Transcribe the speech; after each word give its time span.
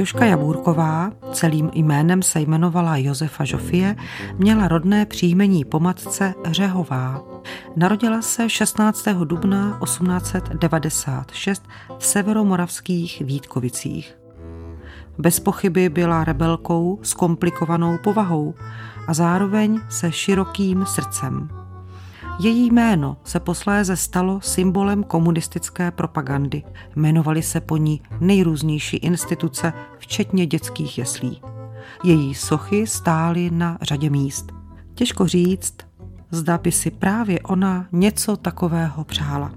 Joška 0.00 0.24
Jabůrková, 0.24 1.12
celým 1.32 1.70
jménem 1.74 2.22
se 2.22 2.40
jmenovala 2.40 2.96
Josefa 2.96 3.44
Žofie, 3.44 3.96
měla 4.38 4.68
rodné 4.68 5.06
příjmení 5.06 5.64
po 5.64 5.80
matce 5.80 6.34
Řehová. 6.50 7.22
Narodila 7.76 8.22
se 8.22 8.48
16. 8.48 9.08
dubna 9.24 9.78
1896 9.84 11.62
v 11.98 12.06
severomoravských 12.06 13.20
Vítkovicích. 13.20 14.18
Bez 15.18 15.40
pochyby 15.40 15.88
byla 15.88 16.24
rebelkou 16.24 16.98
s 17.02 17.14
komplikovanou 17.14 17.98
povahou 17.98 18.54
a 19.06 19.14
zároveň 19.14 19.80
se 19.88 20.12
širokým 20.12 20.86
srdcem. 20.86 21.59
Její 22.42 22.70
jméno 22.70 23.16
se 23.24 23.40
posléze 23.40 23.96
stalo 23.96 24.40
symbolem 24.40 25.04
komunistické 25.04 25.90
propagandy. 25.90 26.62
Jmenovaly 26.96 27.42
se 27.42 27.60
po 27.60 27.76
ní 27.76 28.02
nejrůznější 28.20 28.96
instituce, 28.96 29.72
včetně 29.98 30.46
dětských 30.46 30.98
jeslí. 30.98 31.42
Její 32.04 32.34
sochy 32.34 32.86
stály 32.86 33.50
na 33.50 33.78
řadě 33.82 34.10
míst. 34.10 34.52
Těžko 34.94 35.26
říct, 35.26 35.74
zda 36.30 36.58
by 36.58 36.72
si 36.72 36.90
právě 36.90 37.40
ona 37.40 37.86
něco 37.92 38.36
takového 38.36 39.04
přála. 39.04 39.52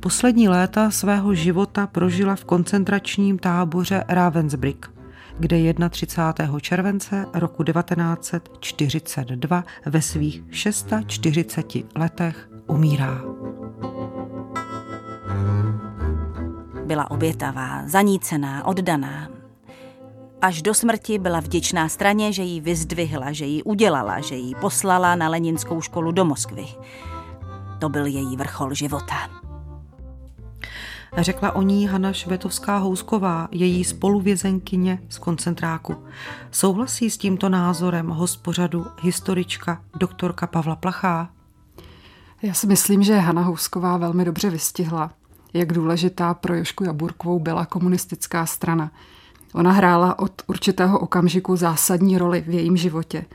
Poslední 0.00 0.48
léta 0.48 0.90
svého 0.90 1.34
života 1.34 1.86
prožila 1.86 2.36
v 2.36 2.44
koncentračním 2.44 3.38
táboře 3.38 4.04
Ravensbrück 4.08 4.95
kde 5.38 5.74
31. 5.90 6.60
července 6.60 7.26
roku 7.34 7.64
1942 7.64 9.64
ve 9.86 10.02
svých 10.02 10.42
640 10.50 11.74
letech 11.96 12.48
umírá. 12.66 13.20
Byla 16.86 17.10
obětavá, 17.10 17.82
zanícená, 17.86 18.66
oddaná. 18.66 19.28
Až 20.42 20.62
do 20.62 20.74
smrti 20.74 21.18
byla 21.18 21.40
vděčná 21.40 21.88
straně, 21.88 22.32
že 22.32 22.42
ji 22.42 22.60
vyzdvihla, 22.60 23.32
že 23.32 23.46
ji 23.46 23.62
udělala, 23.62 24.20
že 24.20 24.34
ji 24.34 24.54
poslala 24.54 25.14
na 25.14 25.28
Leninskou 25.28 25.80
školu 25.80 26.12
do 26.12 26.24
Moskvy. 26.24 26.66
To 27.78 27.88
byl 27.88 28.06
její 28.06 28.36
vrchol 28.36 28.74
života 28.74 29.45
řekla 31.18 31.52
o 31.52 31.62
ní 31.62 31.86
Hana 31.86 32.12
Švetovská 32.12 32.78
Housková, 32.78 33.48
její 33.50 33.84
spoluvězenkyně 33.84 34.98
z 35.08 35.18
koncentráku. 35.18 35.96
Souhlasí 36.50 37.10
s 37.10 37.16
tímto 37.16 37.48
názorem 37.48 38.08
hospořadu 38.08 38.86
historička 39.02 39.82
doktorka 39.98 40.46
Pavla 40.46 40.76
Plachá? 40.76 41.30
Já 42.42 42.54
si 42.54 42.66
myslím, 42.66 43.02
že 43.02 43.16
Hana 43.16 43.42
Housková 43.42 43.96
velmi 43.96 44.24
dobře 44.24 44.50
vystihla, 44.50 45.12
jak 45.54 45.72
důležitá 45.72 46.34
pro 46.34 46.54
Jošku 46.54 46.84
Jaburkovou 46.84 47.38
byla 47.38 47.66
komunistická 47.66 48.46
strana. 48.46 48.90
Ona 49.54 49.72
hrála 49.72 50.18
od 50.18 50.32
určitého 50.46 50.98
okamžiku 50.98 51.56
zásadní 51.56 52.18
roli 52.18 52.40
v 52.40 52.50
jejím 52.50 52.76
životě– 52.76 53.24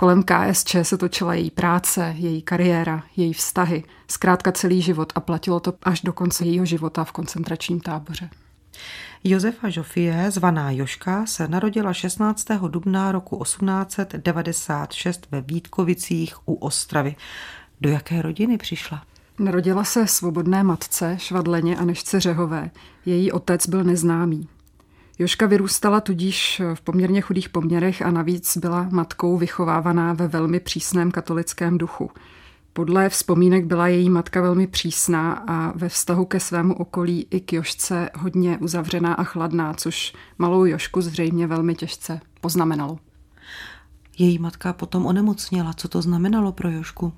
Kolem 0.00 0.22
KSČ 0.22 0.76
se 0.82 0.98
točila 0.98 1.34
její 1.34 1.50
práce, 1.50 2.14
její 2.18 2.42
kariéra, 2.42 3.02
její 3.16 3.32
vztahy, 3.32 3.84
zkrátka 4.08 4.52
celý 4.52 4.82
život 4.82 5.12
a 5.14 5.20
platilo 5.20 5.60
to 5.60 5.72
až 5.82 6.00
do 6.00 6.12
konce 6.12 6.44
jejího 6.44 6.64
života 6.64 7.04
v 7.04 7.12
koncentračním 7.12 7.80
táboře. 7.80 8.30
Josefa 9.24 9.68
Žofie, 9.68 10.30
zvaná 10.30 10.70
Joška, 10.70 11.26
se 11.26 11.48
narodila 11.48 11.92
16. 11.92 12.46
dubna 12.68 13.12
roku 13.12 13.42
1896 13.44 15.26
ve 15.30 15.40
Vítkovicích 15.40 16.48
u 16.48 16.54
Ostravy. 16.54 17.16
Do 17.80 17.90
jaké 17.90 18.22
rodiny 18.22 18.58
přišla? 18.58 19.02
Narodila 19.38 19.84
se 19.84 20.06
svobodné 20.06 20.62
matce, 20.62 21.16
švadleně 21.18 21.76
a 21.76 21.84
nešce 21.84 22.20
Řehové. 22.20 22.70
Její 23.06 23.32
otec 23.32 23.66
byl 23.66 23.84
neznámý. 23.84 24.48
Joška 25.20 25.46
vyrůstala 25.46 26.00
tudíž 26.00 26.62
v 26.74 26.80
poměrně 26.80 27.20
chudých 27.20 27.48
poměrech 27.48 28.02
a 28.02 28.10
navíc 28.10 28.56
byla 28.56 28.88
matkou 28.90 29.38
vychovávaná 29.38 30.12
ve 30.12 30.28
velmi 30.28 30.60
přísném 30.60 31.10
katolickém 31.10 31.78
duchu. 31.78 32.10
Podle 32.72 33.08
vzpomínek 33.08 33.64
byla 33.64 33.88
její 33.88 34.10
matka 34.10 34.40
velmi 34.40 34.66
přísná 34.66 35.32
a 35.32 35.72
ve 35.76 35.88
vztahu 35.88 36.24
ke 36.24 36.40
svému 36.40 36.74
okolí 36.74 37.26
i 37.30 37.40
k 37.40 37.52
Jošce 37.52 38.10
hodně 38.14 38.58
uzavřená 38.58 39.14
a 39.14 39.24
chladná, 39.24 39.74
což 39.74 40.12
malou 40.38 40.64
Jošku 40.64 41.00
zřejmě 41.00 41.46
velmi 41.46 41.74
těžce 41.74 42.20
poznamenalo. 42.40 42.98
Její 44.18 44.38
matka 44.38 44.72
potom 44.72 45.06
onemocněla. 45.06 45.72
Co 45.72 45.88
to 45.88 46.02
znamenalo 46.02 46.52
pro 46.52 46.70
Jošku? 46.70 47.12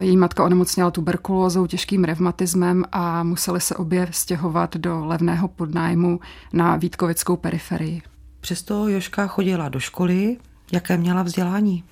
Její 0.00 0.16
matka 0.16 0.44
onemocněla 0.44 0.90
tuberkulózou, 0.90 1.66
těžkým 1.66 2.04
revmatismem 2.04 2.84
a 2.92 3.22
museli 3.22 3.60
se 3.60 3.76
obě 3.76 4.08
stěhovat 4.10 4.76
do 4.76 5.04
levného 5.04 5.48
podnájmu 5.48 6.20
na 6.52 6.76
Vítkovickou 6.76 7.36
periferii. 7.36 8.02
Přesto 8.40 8.88
Joška 8.88 9.26
chodila 9.26 9.68
do 9.68 9.80
školy. 9.80 10.36
Jaké 10.72 10.96
měla 10.96 11.22
vzdělání? 11.22 11.84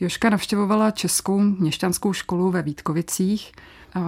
Joška 0.00 0.30
navštěvovala 0.30 0.90
Českou 0.90 1.40
měšťanskou 1.40 2.12
školu 2.12 2.50
ve 2.50 2.62
Vítkovicích. 2.62 3.52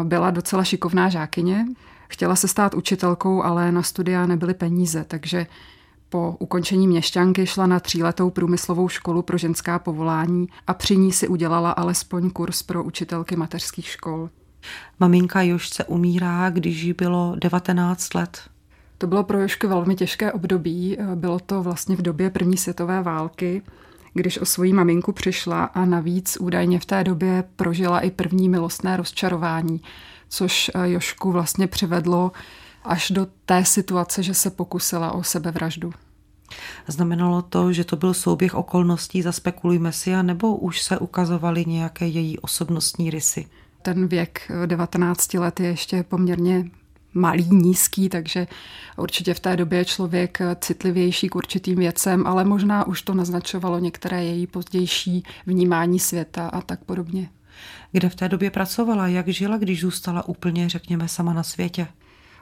Byla 0.02 0.30
docela 0.30 0.64
šikovná 0.64 1.08
žákyně. 1.08 1.66
Chtěla 2.08 2.36
se 2.36 2.48
stát 2.48 2.74
učitelkou, 2.74 3.42
ale 3.42 3.72
na 3.72 3.82
studia 3.82 4.26
nebyly 4.26 4.54
peníze, 4.54 5.04
takže 5.04 5.46
po 6.10 6.36
ukončení 6.38 6.88
měšťanky 6.88 7.46
šla 7.46 7.66
na 7.66 7.80
tříletou 7.80 8.30
průmyslovou 8.30 8.88
školu 8.88 9.22
pro 9.22 9.38
ženská 9.38 9.78
povolání 9.78 10.48
a 10.66 10.74
při 10.74 10.96
ní 10.96 11.12
si 11.12 11.28
udělala 11.28 11.70
alespoň 11.70 12.30
kurz 12.30 12.62
pro 12.62 12.84
učitelky 12.84 13.36
mateřských 13.36 13.86
škol. 13.86 14.30
Maminka 15.00 15.42
Jošce 15.42 15.84
umírá, 15.84 16.50
když 16.50 16.82
jí 16.82 16.92
bylo 16.92 17.34
19 17.36 18.14
let. 18.14 18.40
To 18.98 19.06
bylo 19.06 19.24
pro 19.24 19.40
Jošku 19.40 19.68
velmi 19.68 19.94
těžké 19.94 20.32
období. 20.32 20.98
Bylo 21.14 21.38
to 21.38 21.62
vlastně 21.62 21.96
v 21.96 22.02
době 22.02 22.30
první 22.30 22.56
světové 22.56 23.02
války, 23.02 23.62
když 24.14 24.38
o 24.38 24.44
svoji 24.44 24.72
maminku 24.72 25.12
přišla 25.12 25.64
a 25.64 25.84
navíc 25.84 26.36
údajně 26.40 26.78
v 26.78 26.84
té 26.84 27.04
době 27.04 27.44
prožila 27.56 28.00
i 28.00 28.10
první 28.10 28.48
milostné 28.48 28.96
rozčarování, 28.96 29.82
což 30.28 30.70
Jošku 30.84 31.32
vlastně 31.32 31.66
přivedlo 31.66 32.32
až 32.84 33.10
do 33.10 33.26
té 33.46 33.64
situace, 33.64 34.22
že 34.22 34.34
se 34.34 34.50
pokusila 34.50 35.12
o 35.12 35.22
sebevraždu. 35.22 35.92
Znamenalo 36.86 37.42
to, 37.42 37.72
že 37.72 37.84
to 37.84 37.96
byl 37.96 38.14
souběh 38.14 38.54
okolností, 38.54 39.22
zaspekulujme 39.22 39.92
si, 39.92 40.14
a 40.14 40.22
nebo 40.22 40.56
už 40.56 40.82
se 40.82 40.98
ukazovaly 40.98 41.64
nějaké 41.64 42.06
její 42.06 42.38
osobnostní 42.38 43.10
rysy? 43.10 43.46
Ten 43.82 44.06
věk 44.06 44.50
19 44.66 45.34
let 45.34 45.60
je 45.60 45.66
ještě 45.66 46.02
poměrně 46.02 46.70
malý, 47.14 47.48
nízký, 47.50 48.08
takže 48.08 48.46
určitě 48.96 49.34
v 49.34 49.40
té 49.40 49.56
době 49.56 49.78
je 49.78 49.84
člověk 49.84 50.38
citlivější 50.60 51.28
k 51.28 51.36
určitým 51.36 51.78
věcem, 51.78 52.26
ale 52.26 52.44
možná 52.44 52.86
už 52.86 53.02
to 53.02 53.14
naznačovalo 53.14 53.78
některé 53.78 54.24
její 54.24 54.46
pozdější 54.46 55.24
vnímání 55.46 55.98
světa 55.98 56.48
a 56.48 56.60
tak 56.60 56.84
podobně. 56.84 57.30
Kde 57.92 58.08
v 58.08 58.14
té 58.14 58.28
době 58.28 58.50
pracovala, 58.50 59.08
jak 59.08 59.28
žila, 59.28 59.56
když 59.58 59.80
zůstala 59.80 60.28
úplně, 60.28 60.68
řekněme, 60.68 61.08
sama 61.08 61.32
na 61.32 61.42
světě? 61.42 61.86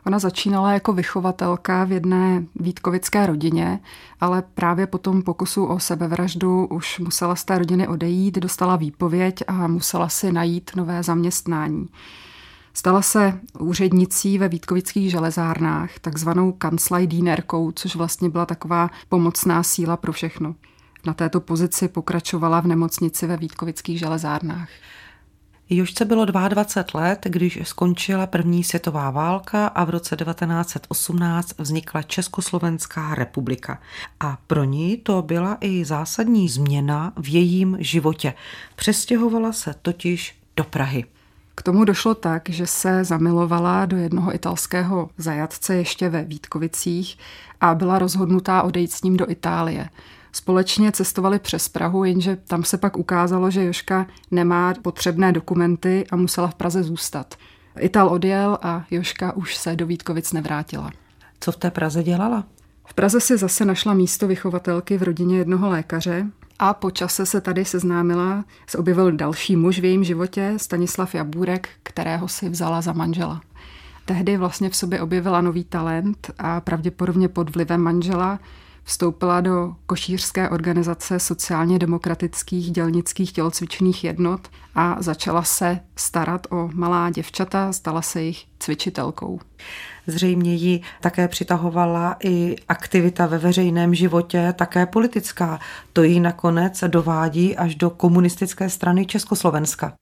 Ona 0.07 0.19
začínala 0.19 0.73
jako 0.73 0.93
vychovatelka 0.93 1.85
v 1.85 1.93
jedné 1.93 2.45
vítkovické 2.57 3.27
rodině, 3.27 3.81
ale 4.21 4.43
právě 4.55 4.87
po 4.87 4.99
tom 4.99 5.23
pokusu 5.23 5.65
o 5.65 5.81
sebevraždu 5.81 6.67
už 6.67 6.99
musela 6.99 7.37
z 7.37 7.45
té 7.45 7.59
rodiny 7.59 7.89
odejít, 7.89 8.39
dostala 8.39 8.77
výpověď 8.77 9.43
a 9.49 9.67
musela 9.67 10.09
si 10.09 10.33
najít 10.33 10.71
nové 10.77 11.03
zaměstnání. 11.03 11.89
Stala 12.75 13.03
se 13.03 13.41
úřednicí 13.59 14.39
ve 14.39 14.49
Vítkovických 14.49 15.11
železárnách, 15.11 15.99
takzvanou 15.99 16.53
kanclajdínerkou, 16.53 17.73
což 17.73 17.97
vlastně 17.97 18.29
byla 18.31 18.47
taková 18.47 18.91
pomocná 19.09 19.63
síla 19.63 19.97
pro 19.97 20.13
všechno. 20.13 20.55
Na 21.07 21.15
této 21.15 21.41
pozici 21.41 21.89
pokračovala 21.89 22.61
v 22.61 22.67
nemocnici 22.67 23.27
ve 23.27 23.37
Vítkovických 23.37 23.99
železárnách. 23.99 24.69
Jožce 25.71 26.05
bylo 26.05 26.25
22 26.25 27.01
let, 27.01 27.19
když 27.29 27.59
skončila 27.63 28.27
první 28.27 28.65
světová 28.65 29.11
válka 29.11 29.67
a 29.67 29.85
v 29.85 29.91
roce 29.91 30.17
1918 30.17 31.59
vznikla 31.59 32.03
Československá 32.03 33.15
republika. 33.15 33.81
A 34.21 34.39
pro 34.47 34.65
ní 34.65 34.97
to 34.97 35.23
byla 35.23 35.57
i 35.61 35.85
zásadní 35.85 36.49
změna 36.49 37.13
v 37.17 37.29
jejím 37.29 37.77
životě. 37.81 38.35
Přestěhovala 38.77 39.53
se 39.53 39.75
totiž 39.83 40.37
do 40.57 40.65
Prahy. 40.65 41.05
K 41.55 41.63
tomu 41.63 41.85
došlo 41.85 42.15
tak, 42.15 42.49
že 42.49 42.67
se 42.67 43.05
zamilovala 43.05 43.87
do 43.87 43.97
jednoho 43.97 44.35
italského 44.35 45.11
zajatce 45.19 45.75
ještě 45.75 46.09
ve 46.09 46.25
Vítkovicích 46.25 47.19
a 47.61 47.75
byla 47.75 47.99
rozhodnutá 47.99 48.63
odejít 48.63 48.93
s 48.93 49.03
ním 49.03 49.17
do 49.17 49.31
Itálie. 49.31 49.89
Společně 50.39 50.93
cestovali 50.93 51.39
přes 51.39 51.69
Prahu, 51.69 52.05
jenže 52.05 52.37
tam 52.37 52.65
se 52.65 52.79
pak 52.79 52.97
ukázalo, 52.97 53.51
že 53.51 53.65
Joška 53.65 54.07
nemá 54.31 54.75
potřebné 54.83 55.33
dokumenty 55.33 56.07
a 56.11 56.17
musela 56.17 56.49
v 56.49 56.55
Praze 56.55 56.83
zůstat. 56.83 57.35
Ital 57.79 58.09
odjel 58.09 58.59
a 58.63 58.85
Joška 58.91 59.33
už 59.33 59.57
se 59.57 59.77
do 59.77 59.87
Vítkovic 59.87 60.33
nevrátila. 60.33 60.91
Co 61.41 61.53
v 61.53 61.57
té 61.57 61.71
Praze 61.71 62.03
dělala? 62.03 62.45
V 62.87 62.95
Praze 62.95 63.21
si 63.21 63.39
zase 63.39 63.65
našla 63.65 63.95
místo 63.95 64.27
vychovatelky 64.29 64.99
v 64.99 65.03
rodině 65.03 65.39
jednoho 65.39 65.69
lékaře 65.69 66.27
a 66.59 66.75
po 66.75 66.91
čase 66.91 67.27
se 67.27 67.41
tady 67.41 67.65
seznámila, 67.65 68.45
se 68.67 68.79
objevil 68.79 69.13
další 69.13 69.57
muž 69.57 69.79
v 69.79 69.85
jejím 69.85 70.05
životě, 70.05 70.55
Stanislav 70.57 71.15
Jabůrek, 71.15 71.69
kterého 71.83 72.29
si 72.29 72.49
vzala 72.49 72.81
za 72.81 72.93
manžela. 72.93 73.41
Tehdy 74.05 74.37
vlastně 74.37 74.71
v 74.71 74.77
sobě 74.77 75.01
objevila 75.01 75.41
nový 75.41 75.65
talent 75.65 76.31
a 76.39 76.61
pravděpodobně 76.61 77.29
pod 77.29 77.55
vlivem 77.55 77.81
manžela 77.81 78.39
Vstoupila 78.89 79.41
do 79.41 79.75
košířské 79.87 80.49
organizace 80.49 81.21
sociálně 81.21 81.79
demokratických 81.79 82.71
dělnických 82.71 83.33
tělocvičných 83.33 84.05
jednot 84.05 84.49
a 84.75 84.97
začala 85.03 85.43
se 85.43 85.81
starat 85.97 86.47
o 86.51 86.71
malá 86.73 87.11
děvčata, 87.11 87.73
stala 87.73 88.03
se 88.03 88.23
jich 88.23 88.45
cvičitelkou. 88.59 89.41
Zřejmě 90.07 90.55
ji 90.55 90.83
také 91.01 91.29
přitahovala 91.29 92.17
i 92.25 92.57
aktivita 92.69 93.27
ve 93.27 93.39
veřejném 93.39 93.95
životě, 93.95 94.55
také 94.57 94.87
politická. 94.87 95.59
To 95.93 96.03
ji 96.03 96.21
nakonec 96.21 96.85
dovádí 96.87 97.57
až 97.57 97.75
do 97.75 97.91
komunistické 97.91 98.71
strany 98.71 99.07
Československa. 99.07 99.93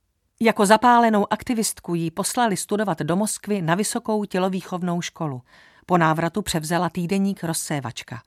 Jako 0.40 0.66
zapálenou 0.66 1.32
aktivistku 1.32 1.94
ji 1.94 2.10
poslali 2.10 2.56
studovat 2.56 2.98
do 2.98 3.16
Moskvy 3.16 3.62
na 3.62 3.74
vysokou 3.74 4.24
tělovýchovnou 4.24 5.00
školu. 5.00 5.42
Po 5.86 5.98
návratu 5.98 6.42
převzala 6.42 6.88
týdeník 6.88 7.44
Rozsévačka. 7.44 8.22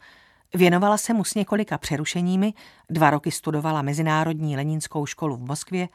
Věnovala 0.54 0.98
se 0.98 1.14
mu 1.14 1.24
s 1.24 1.36
několika 1.36 1.78
přerušeními, 1.78 2.54
dva 2.90 3.10
roky 3.10 3.32
studovala 3.32 3.82
Mezinárodní 3.82 4.56
leninskou 4.56 5.06
školu 5.06 5.36
v 5.36 5.48
Moskvě, 5.48 5.90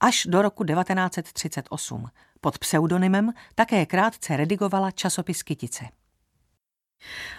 až 0.00 0.26
do 0.26 0.42
roku 0.42 0.64
1938. 0.64 2.06
Pod 2.40 2.58
pseudonymem 2.58 3.32
také 3.54 3.86
krátce 3.86 4.36
redigovala 4.36 4.90
časopis 4.90 5.42
Kytice. 5.42 5.84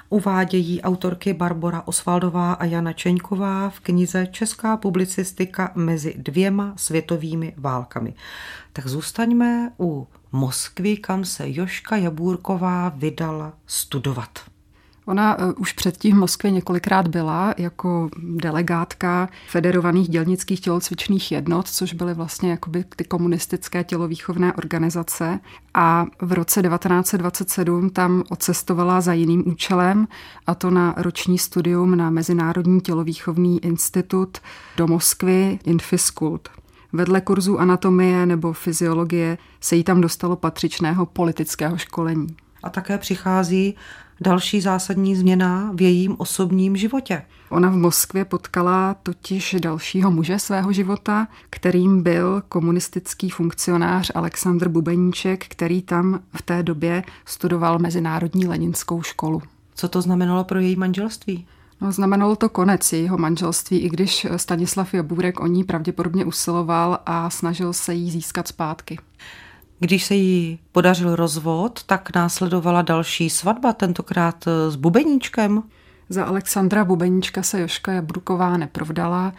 Uvádějí 0.09 0.81
autorky 0.81 1.33
Barbara 1.33 1.87
Osvaldová 1.87 2.53
a 2.53 2.65
Jana 2.65 2.93
Čeňková 2.93 3.69
v 3.69 3.79
knize 3.79 4.27
Česká 4.27 4.77
publicistika 4.77 5.71
mezi 5.75 6.13
dvěma 6.17 6.73
světovými 6.77 7.53
válkami. 7.57 8.13
Tak 8.73 8.87
zůstaňme 8.87 9.71
u 9.79 10.07
Moskvy, 10.31 10.97
kam 10.97 11.25
se 11.25 11.43
Joška 11.47 11.95
Jabůrková 11.95 12.89
vydala 12.89 13.53
studovat. 13.65 14.54
Ona 15.05 15.37
eh, 15.39 15.53
už 15.53 15.73
předtím 15.73 16.15
v 16.15 16.19
Moskvě 16.19 16.51
několikrát 16.51 17.07
byla 17.07 17.53
jako 17.57 18.09
delegátka 18.17 19.29
federovaných 19.47 20.09
dělnických 20.09 20.59
tělocvičných 20.59 21.31
jednot, 21.31 21.67
což 21.67 21.93
byly 21.93 22.13
vlastně 22.13 22.51
jakoby 22.51 22.85
ty 22.95 23.03
komunistické 23.03 23.83
tělovýchovné 23.83 24.53
organizace. 24.53 25.39
A 25.73 26.05
v 26.21 26.33
roce 26.33 26.61
1927 26.61 27.89
tam 27.89 28.23
odcestovala 28.29 29.01
za 29.01 29.13
jiným 29.13 29.47
účelem, 29.47 30.07
a 30.47 30.55
to 30.55 30.69
na 30.69 30.93
roční 30.97 31.37
studium 31.37 31.97
na 31.97 32.09
Mezinárodní 32.09 32.81
tělovýchovný 32.81 33.65
institut 33.65 34.37
do 34.77 34.87
Moskvy 34.87 35.59
Infiskult. 35.63 36.49
Vedle 36.93 37.21
kurzů 37.21 37.59
anatomie 37.59 38.25
nebo 38.25 38.53
fyziologie 38.53 39.37
se 39.61 39.75
jí 39.75 39.83
tam 39.83 40.01
dostalo 40.01 40.35
patřičného 40.35 41.05
politického 41.05 41.77
školení. 41.77 42.27
A 42.63 42.69
také 42.69 42.97
přichází 42.97 43.75
další 44.21 44.61
zásadní 44.61 45.15
změna 45.15 45.71
v 45.73 45.81
jejím 45.81 46.15
osobním 46.17 46.77
životě. 46.77 47.21
Ona 47.49 47.69
v 47.69 47.75
Moskvě 47.75 48.25
potkala 48.25 48.95
totiž 49.03 49.55
dalšího 49.59 50.11
muže 50.11 50.39
svého 50.39 50.73
života, 50.73 51.27
kterým 51.49 52.03
byl 52.03 52.43
komunistický 52.49 53.29
funkcionář 53.29 54.11
Aleksandr 54.15 54.69
Bubeníček, 54.69 55.45
který 55.47 55.81
tam 55.81 56.19
v 56.35 56.41
té 56.41 56.63
době 56.63 57.03
studoval 57.25 57.79
Mezinárodní 57.79 58.47
leninskou 58.47 59.01
školu. 59.01 59.41
Co 59.75 59.87
to 59.87 60.01
znamenalo 60.01 60.43
pro 60.43 60.59
její 60.59 60.75
manželství? 60.75 61.47
No, 61.81 61.91
znamenalo 61.91 62.35
to 62.35 62.49
konec 62.49 62.93
jejího 62.93 63.17
manželství, 63.17 63.79
i 63.79 63.89
když 63.89 64.27
Stanislav 64.35 64.93
Jabůrek 64.93 65.39
o 65.39 65.47
ní 65.47 65.63
pravděpodobně 65.63 66.25
usiloval 66.25 66.99
a 67.05 67.29
snažil 67.29 67.73
se 67.73 67.93
jí 67.93 68.11
získat 68.11 68.47
zpátky. 68.47 68.97
Když 69.85 70.05
se 70.05 70.15
jí 70.15 70.59
podařil 70.71 71.15
rozvod, 71.15 71.83
tak 71.83 72.15
následovala 72.15 72.81
další 72.81 73.29
svatba, 73.29 73.73
tentokrát 73.73 74.47
eh, 74.47 74.71
s 74.71 74.75
Bubeníčkem. 74.75 75.63
Za 76.09 76.25
Alexandra 76.25 76.85
Bubeníčka 76.85 77.43
se 77.43 77.61
Joška 77.61 77.91
Jabruková 77.91 78.57
neprovdala 78.57 79.33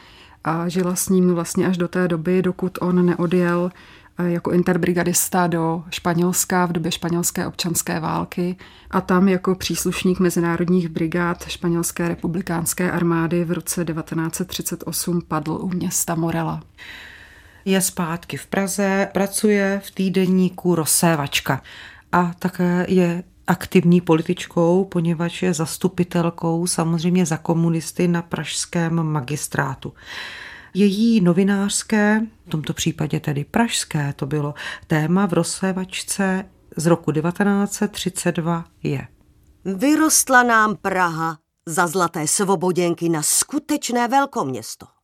a 0.44 0.68
žila 0.68 0.96
s 0.96 1.08
ním 1.08 1.34
vlastně 1.34 1.66
až 1.66 1.76
do 1.76 1.88
té 1.88 2.08
doby, 2.08 2.42
dokud 2.42 2.78
on 2.80 3.06
neodjel 3.06 3.70
eh, 4.18 4.30
jako 4.30 4.50
interbrigadista 4.50 5.46
do 5.46 5.84
Španělska 5.90 6.66
v 6.66 6.72
době 6.72 6.92
španělské 6.92 7.46
občanské 7.46 8.00
války 8.00 8.56
a 8.90 9.00
tam 9.00 9.28
jako 9.28 9.54
příslušník 9.54 10.20
mezinárodních 10.20 10.88
brigád 10.88 11.48
španělské 11.48 12.08
republikánské 12.08 12.90
armády 12.90 13.44
v 13.44 13.52
roce 13.52 13.84
1938 13.84 15.22
padl 15.28 15.52
u 15.52 15.68
města 15.68 16.14
Morela 16.14 16.62
je 17.66 17.80
zpátky 17.80 18.36
v 18.36 18.46
Praze, 18.46 19.08
pracuje 19.12 19.80
v 19.84 19.90
týdenníku 19.90 20.74
Rozsévačka 20.74 21.62
a 22.12 22.32
také 22.38 22.86
je 22.88 23.24
aktivní 23.46 24.00
političkou, 24.00 24.84
poněvadž 24.84 25.42
je 25.42 25.54
zastupitelkou 25.54 26.66
samozřejmě 26.66 27.26
za 27.26 27.36
komunisty 27.36 28.08
na 28.08 28.22
pražském 28.22 29.02
magistrátu. 29.02 29.92
Její 30.74 31.20
novinářské, 31.20 32.20
v 32.46 32.50
tomto 32.50 32.72
případě 32.72 33.20
tedy 33.20 33.44
pražské, 33.44 34.12
to 34.12 34.26
bylo 34.26 34.54
téma 34.86 35.26
v 35.26 35.32
rozsévačce 35.32 36.44
z 36.76 36.86
roku 36.86 37.12
1932 37.12 38.64
je. 38.82 39.06
Vyrostla 39.64 40.42
nám 40.42 40.76
Praha 40.76 41.38
za 41.68 41.86
zlaté 41.86 42.26
svoboděnky 42.26 43.08
na 43.08 43.22
skutečné 43.22 44.08
velkoměsto 44.08 44.95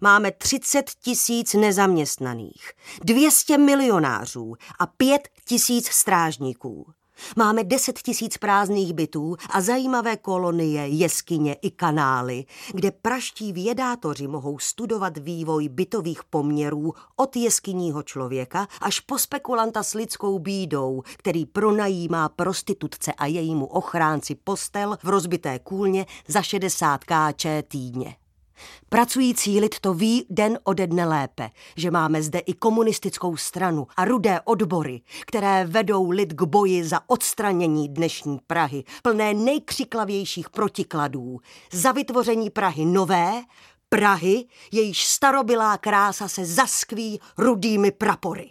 máme 0.00 0.32
30 0.32 0.90
tisíc 1.02 1.54
nezaměstnaných, 1.54 2.72
200 3.04 3.58
milionářů 3.58 4.54
a 4.78 4.86
5 4.86 5.28
tisíc 5.44 5.88
strážníků. 5.88 6.92
Máme 7.36 7.64
10 7.64 7.98
tisíc 7.98 8.38
prázdných 8.38 8.92
bytů 8.92 9.36
a 9.50 9.60
zajímavé 9.60 10.16
kolonie, 10.16 10.88
jeskyně 10.88 11.54
i 11.54 11.70
kanály, 11.70 12.44
kde 12.74 12.90
praští 12.90 13.52
vědátoři 13.52 14.26
mohou 14.26 14.58
studovat 14.58 15.18
vývoj 15.18 15.68
bytových 15.68 16.24
poměrů 16.24 16.92
od 17.16 17.36
jeskyního 17.36 18.02
člověka 18.02 18.68
až 18.80 19.00
po 19.00 19.18
spekulanta 19.18 19.82
s 19.82 19.94
lidskou 19.94 20.38
bídou, 20.38 21.02
který 21.16 21.46
pronajímá 21.46 22.28
prostitutce 22.28 23.12
a 23.12 23.26
jejímu 23.26 23.66
ochránci 23.66 24.34
postel 24.34 24.98
v 25.02 25.08
rozbité 25.08 25.58
kůlně 25.58 26.06
za 26.28 26.42
60 26.42 27.04
káče 27.04 27.62
týdně. 27.68 28.19
Pracující 28.88 29.60
lid 29.60 29.80
to 29.80 29.94
ví 29.94 30.26
den 30.30 30.58
ode 30.64 30.86
dne 30.86 31.06
lépe, 31.06 31.50
že 31.76 31.90
máme 31.90 32.22
zde 32.22 32.38
i 32.38 32.52
komunistickou 32.52 33.36
stranu 33.36 33.86
a 33.96 34.04
rudé 34.04 34.40
odbory, 34.44 35.00
které 35.26 35.64
vedou 35.64 36.10
lid 36.10 36.32
k 36.32 36.42
boji 36.42 36.84
za 36.84 37.00
odstranění 37.06 37.88
dnešní 37.88 38.38
Prahy, 38.46 38.84
plné 39.02 39.34
nejkřiklavějších 39.34 40.50
protikladů, 40.50 41.40
za 41.72 41.92
vytvoření 41.92 42.50
Prahy 42.50 42.84
nové, 42.84 43.42
Prahy, 43.88 44.44
jejíž 44.72 45.06
starobylá 45.06 45.78
krása 45.78 46.28
se 46.28 46.44
zaskví 46.44 47.20
rudými 47.38 47.90
prapory 47.90 48.50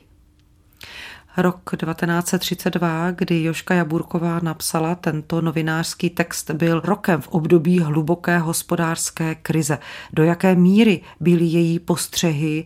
rok 1.37 1.71
1932, 1.77 3.11
kdy 3.11 3.43
Joška 3.43 3.73
Jaburková 3.73 4.39
napsala 4.43 4.95
tento 4.95 5.41
novinářský 5.41 6.09
text, 6.09 6.51
byl 6.51 6.81
rokem 6.85 7.21
v 7.21 7.27
období 7.27 7.79
hluboké 7.79 8.37
hospodářské 8.37 9.35
krize. 9.35 9.79
Do 10.13 10.23
jaké 10.23 10.55
míry 10.55 11.01
byly 11.19 11.45
její 11.45 11.79
postřehy 11.79 12.65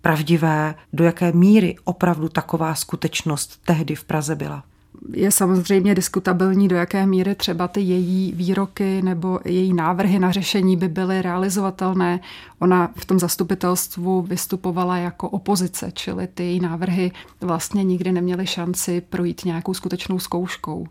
pravdivé, 0.00 0.74
do 0.92 1.04
jaké 1.04 1.32
míry 1.32 1.76
opravdu 1.84 2.28
taková 2.28 2.74
skutečnost 2.74 3.60
tehdy 3.64 3.94
v 3.94 4.04
Praze 4.04 4.36
byla? 4.36 4.64
Je 5.12 5.30
samozřejmě 5.30 5.94
diskutabilní, 5.94 6.68
do 6.68 6.76
jaké 6.76 7.06
míry 7.06 7.34
třeba 7.34 7.68
ty 7.68 7.80
její 7.80 8.32
výroky 8.32 9.02
nebo 9.02 9.40
její 9.44 9.72
návrhy 9.72 10.18
na 10.18 10.32
řešení 10.32 10.76
by 10.76 10.88
byly 10.88 11.22
realizovatelné. 11.22 12.20
Ona 12.58 12.90
v 12.96 13.04
tom 13.04 13.18
zastupitelstvu 13.18 14.22
vystupovala 14.22 14.96
jako 14.96 15.28
opozice, 15.28 15.90
čili 15.94 16.26
ty 16.26 16.42
její 16.42 16.60
návrhy 16.60 17.12
vlastně 17.40 17.84
nikdy 17.84 18.12
neměly 18.12 18.46
šanci 18.46 19.00
projít 19.00 19.44
nějakou 19.44 19.74
skutečnou 19.74 20.18
zkouškou 20.18 20.86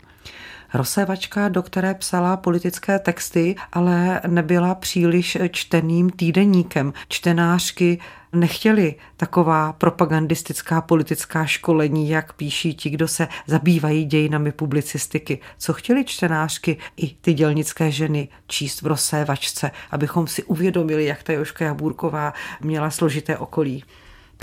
rozsévačka, 0.74 1.48
do 1.48 1.62
které 1.62 1.94
psala 1.94 2.36
politické 2.36 2.98
texty, 2.98 3.54
ale 3.72 4.20
nebyla 4.26 4.74
příliš 4.74 5.38
čteným 5.50 6.10
týdeníkem. 6.10 6.92
Čtenářky 7.08 7.98
nechtěli 8.32 8.94
taková 9.16 9.72
propagandistická 9.72 10.80
politická 10.80 11.46
školení, 11.46 12.08
jak 12.08 12.32
píší 12.32 12.74
ti, 12.74 12.90
kdo 12.90 13.08
se 13.08 13.28
zabývají 13.46 14.04
dějinami 14.04 14.52
publicistiky. 14.52 15.38
Co 15.58 15.72
chtěli 15.72 16.04
čtenářky 16.04 16.76
i 16.96 17.08
ty 17.20 17.34
dělnické 17.34 17.90
ženy 17.90 18.28
číst 18.46 18.82
v 18.82 18.86
rozsévačce, 18.86 19.70
abychom 19.90 20.26
si 20.26 20.42
uvědomili, 20.42 21.04
jak 21.04 21.22
ta 21.22 21.32
Joška 21.32 21.64
Jabůrková 21.64 22.32
měla 22.60 22.90
složité 22.90 23.38
okolí 23.38 23.84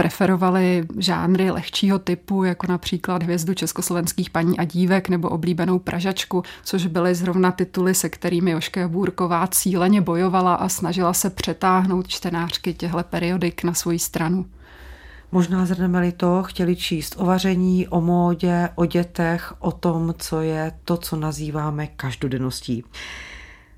preferovali 0.02 0.88
žánry 0.98 1.52
lehčího 1.52 2.00
typu, 2.00 2.44
jako 2.44 2.68
například 2.68 3.24
hvězdu 3.24 3.54
československých 3.54 4.30
paní 4.30 4.60
a 4.60 4.64
dívek 4.64 5.10
nebo 5.10 5.30
oblíbenou 5.30 5.80
Pražačku, 5.80 6.44
což 6.64 6.86
byly 6.86 7.16
zrovna 7.16 7.52
tituly, 7.52 7.96
se 7.96 8.10
kterými 8.10 8.52
Joška 8.52 8.88
Bůrková 8.88 9.48
cíleně 9.48 10.02
bojovala 10.02 10.56
a 10.56 10.70
snažila 10.70 11.14
se 11.14 11.30
přetáhnout 11.30 12.08
čtenářky 12.08 12.74
těchto 12.74 13.04
periodik 13.04 13.64
na 13.64 13.74
svoji 13.74 14.00
stranu. 14.00 14.46
Možná 15.32 15.66
zhrneme 15.66 16.12
to, 16.12 16.44
chtěli 16.44 16.76
číst 16.76 17.16
o 17.18 17.26
vaření, 17.26 17.88
o 17.88 18.02
módě, 18.02 18.70
o 18.76 18.86
dětech, 18.86 19.54
o 19.60 19.72
tom, 19.72 20.14
co 20.18 20.42
je 20.42 20.72
to, 20.86 20.98
co 20.98 21.16
nazýváme 21.16 21.88
každodenností. 21.88 22.84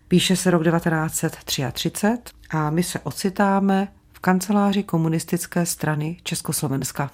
Píše 0.08 0.36
se 0.36 0.51
rok 0.51 0.63
1933 0.63 2.18
a 2.50 2.70
my 2.70 2.84
se 2.84 3.00
ocitáme 3.00 3.88
kanceláři 4.24 4.84
komunistické 4.84 5.65
strany 5.65 6.18
Československa. 6.24 7.12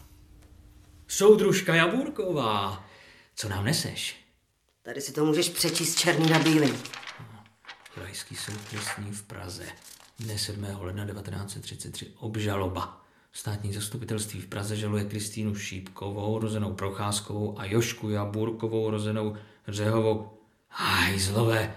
Soudružka 1.07 1.75
Jabůrková, 1.75 2.85
co 3.35 3.49
nám 3.49 3.65
neseš? 3.65 4.25
Tady 4.81 5.01
si 5.01 5.13
to 5.13 5.25
můžeš 5.25 5.49
přečíst 5.49 5.95
černý 5.95 6.29
na 6.29 6.39
bílý. 6.39 6.73
Krajský 7.93 8.35
soud 8.35 8.61
trestní 8.69 9.11
v 9.11 9.23
Praze. 9.23 9.65
Dne 10.19 10.37
7. 10.37 10.67
ledna 10.79 11.05
1933 11.05 12.07
obžaloba. 12.17 13.05
Státní 13.31 13.73
zastupitelství 13.73 14.41
v 14.41 14.47
Praze 14.47 14.75
žaluje 14.75 15.05
Kristýnu 15.05 15.55
Šípkovou, 15.55 16.39
rozenou 16.39 16.73
Procházkovou 16.73 17.59
a 17.59 17.65
Jošku 17.65 18.09
Jabůrkovou, 18.09 18.89
rozenou 18.89 19.37
Řehovou. 19.67 20.29
Hajzlové, 20.69 21.75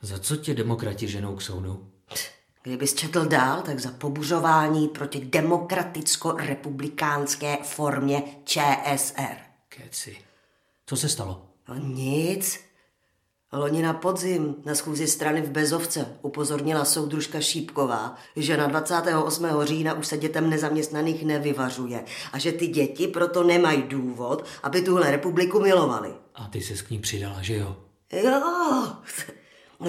za 0.00 0.18
co 0.18 0.36
tě 0.36 0.54
demokrati 0.54 1.08
ženou 1.08 1.36
k 1.36 1.42
soudu? 1.42 1.91
Kdybys 2.62 2.94
četl 2.94 3.24
dál, 3.24 3.62
tak 3.62 3.80
za 3.80 3.90
pobuřování 3.90 4.88
proti 4.88 5.20
demokraticko-republikánské 5.20 7.58
formě 7.62 8.22
ČSR. 8.44 9.36
Keci. 9.68 10.16
Co 10.86 10.96
se 10.96 11.08
stalo? 11.08 11.46
No 11.68 11.74
nic. 11.74 12.60
Loni 13.52 13.82
na 13.82 13.92
podzim 13.92 14.54
na 14.64 14.74
schůzi 14.74 15.06
strany 15.06 15.42
v 15.42 15.50
Bezovce 15.50 16.06
upozornila 16.22 16.84
soudružka 16.84 17.40
Šípková, 17.40 18.16
že 18.36 18.56
na 18.56 18.66
28. 18.66 19.46
října 19.62 19.94
už 19.94 20.06
se 20.06 20.18
dětem 20.18 20.50
nezaměstnaných 20.50 21.24
nevyvařuje 21.24 22.04
a 22.32 22.38
že 22.38 22.52
ty 22.52 22.66
děti 22.66 23.06
proto 23.06 23.42
nemají 23.42 23.82
důvod, 23.82 24.44
aby 24.62 24.82
tuhle 24.82 25.10
republiku 25.10 25.60
milovali. 25.60 26.14
A 26.34 26.48
ty 26.48 26.60
se 26.60 26.84
k 26.84 26.90
ní 26.90 26.98
přidala, 26.98 27.42
že 27.42 27.56
jo? 27.56 27.76
Jo, 28.12 28.42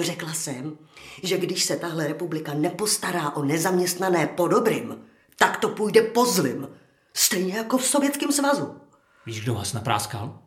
řekla 0.02 0.32
jsem, 0.32 0.78
že 1.22 1.38
když 1.38 1.64
se 1.64 1.76
tahle 1.76 2.06
republika 2.06 2.54
nepostará 2.54 3.30
o 3.30 3.44
nezaměstnané 3.44 4.26
po 4.26 4.48
dobrým, 4.48 4.96
tak 5.36 5.56
to 5.56 5.68
půjde 5.68 6.02
po 6.02 6.26
zlým. 6.26 6.68
Stejně 7.14 7.54
jako 7.54 7.78
v 7.78 7.86
Sovětském 7.86 8.32
svazu. 8.32 8.76
Víš, 9.26 9.40
kdo 9.40 9.54
vás 9.54 9.72
napráskal? 9.72 10.38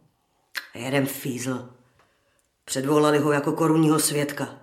Jeden 0.73 1.05
fízl. 1.05 1.69
Předvolali 2.65 3.19
ho 3.19 3.31
jako 3.31 3.51
korunního 3.51 3.99
svědka. 3.99 4.59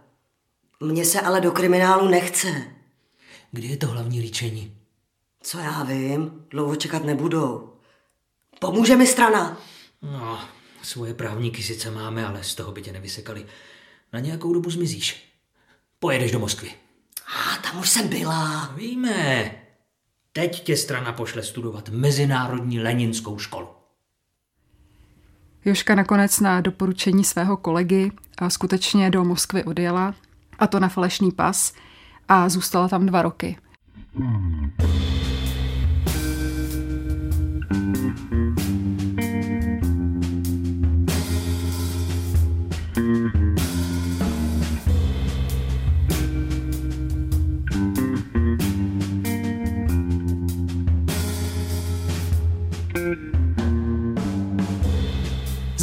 Mně 0.81 1.05
se 1.05 1.21
ale 1.21 1.41
do 1.41 1.53
kriminálu 1.53 2.09
nechce. 2.09 2.49
Kdy 3.53 3.69
je 3.69 3.77
to 3.77 3.87
hlavní 3.87 4.21
líčení? 4.21 4.77
Co 5.43 5.59
já 5.59 5.83
vím, 5.83 6.45
dlouho 6.51 6.77
čekat 6.77 7.05
nebudou. 7.05 7.73
Pomůže 8.61 8.97
mi 8.97 9.07
strana. 9.07 9.61
No, 10.03 10.41
svoje 10.83 11.15
právníky 11.15 11.63
sice 11.63 11.91
máme, 11.91 12.27
ale 12.27 12.45
z 12.45 12.55
toho 12.55 12.73
by 12.73 12.83
tě 12.83 12.93
nevysekali. 12.93 13.47
Na 14.15 14.21
nějakou 14.21 14.53
dobu 14.53 14.71
zmizíš. 14.71 15.35
Pojedeš 15.99 16.33
do 16.33 16.39
Moskvy. 16.39 16.71
A 17.27 17.63
tam 17.63 17.81
už 17.81 17.91
jsem 17.91 18.09
byla. 18.09 18.73
Víme. 18.77 19.51
Teď 20.33 20.65
tě 20.65 20.77
strana 20.77 21.13
pošle 21.13 21.43
studovat 21.43 21.89
Mezinárodní 21.89 22.81
leninskou 22.81 23.39
školu. 23.39 23.69
Joška 25.65 25.95
nakonec 25.95 26.41
na 26.41 26.61
doporučení 26.61 27.25
svého 27.25 27.57
kolegy 27.57 28.13
a 28.39 28.51
skutečně 28.51 29.11
do 29.11 29.25
Moskvy 29.25 29.65
odjela, 29.65 30.15
a 30.59 30.67
to 30.67 30.81
na 30.81 30.89
falešný 30.89 31.33
pas, 31.33 31.75
a 32.29 32.49
zůstala 32.49 32.89
tam 32.89 33.07
dva 33.07 33.23
roky. 33.23 33.57
Hmm. 34.15 34.73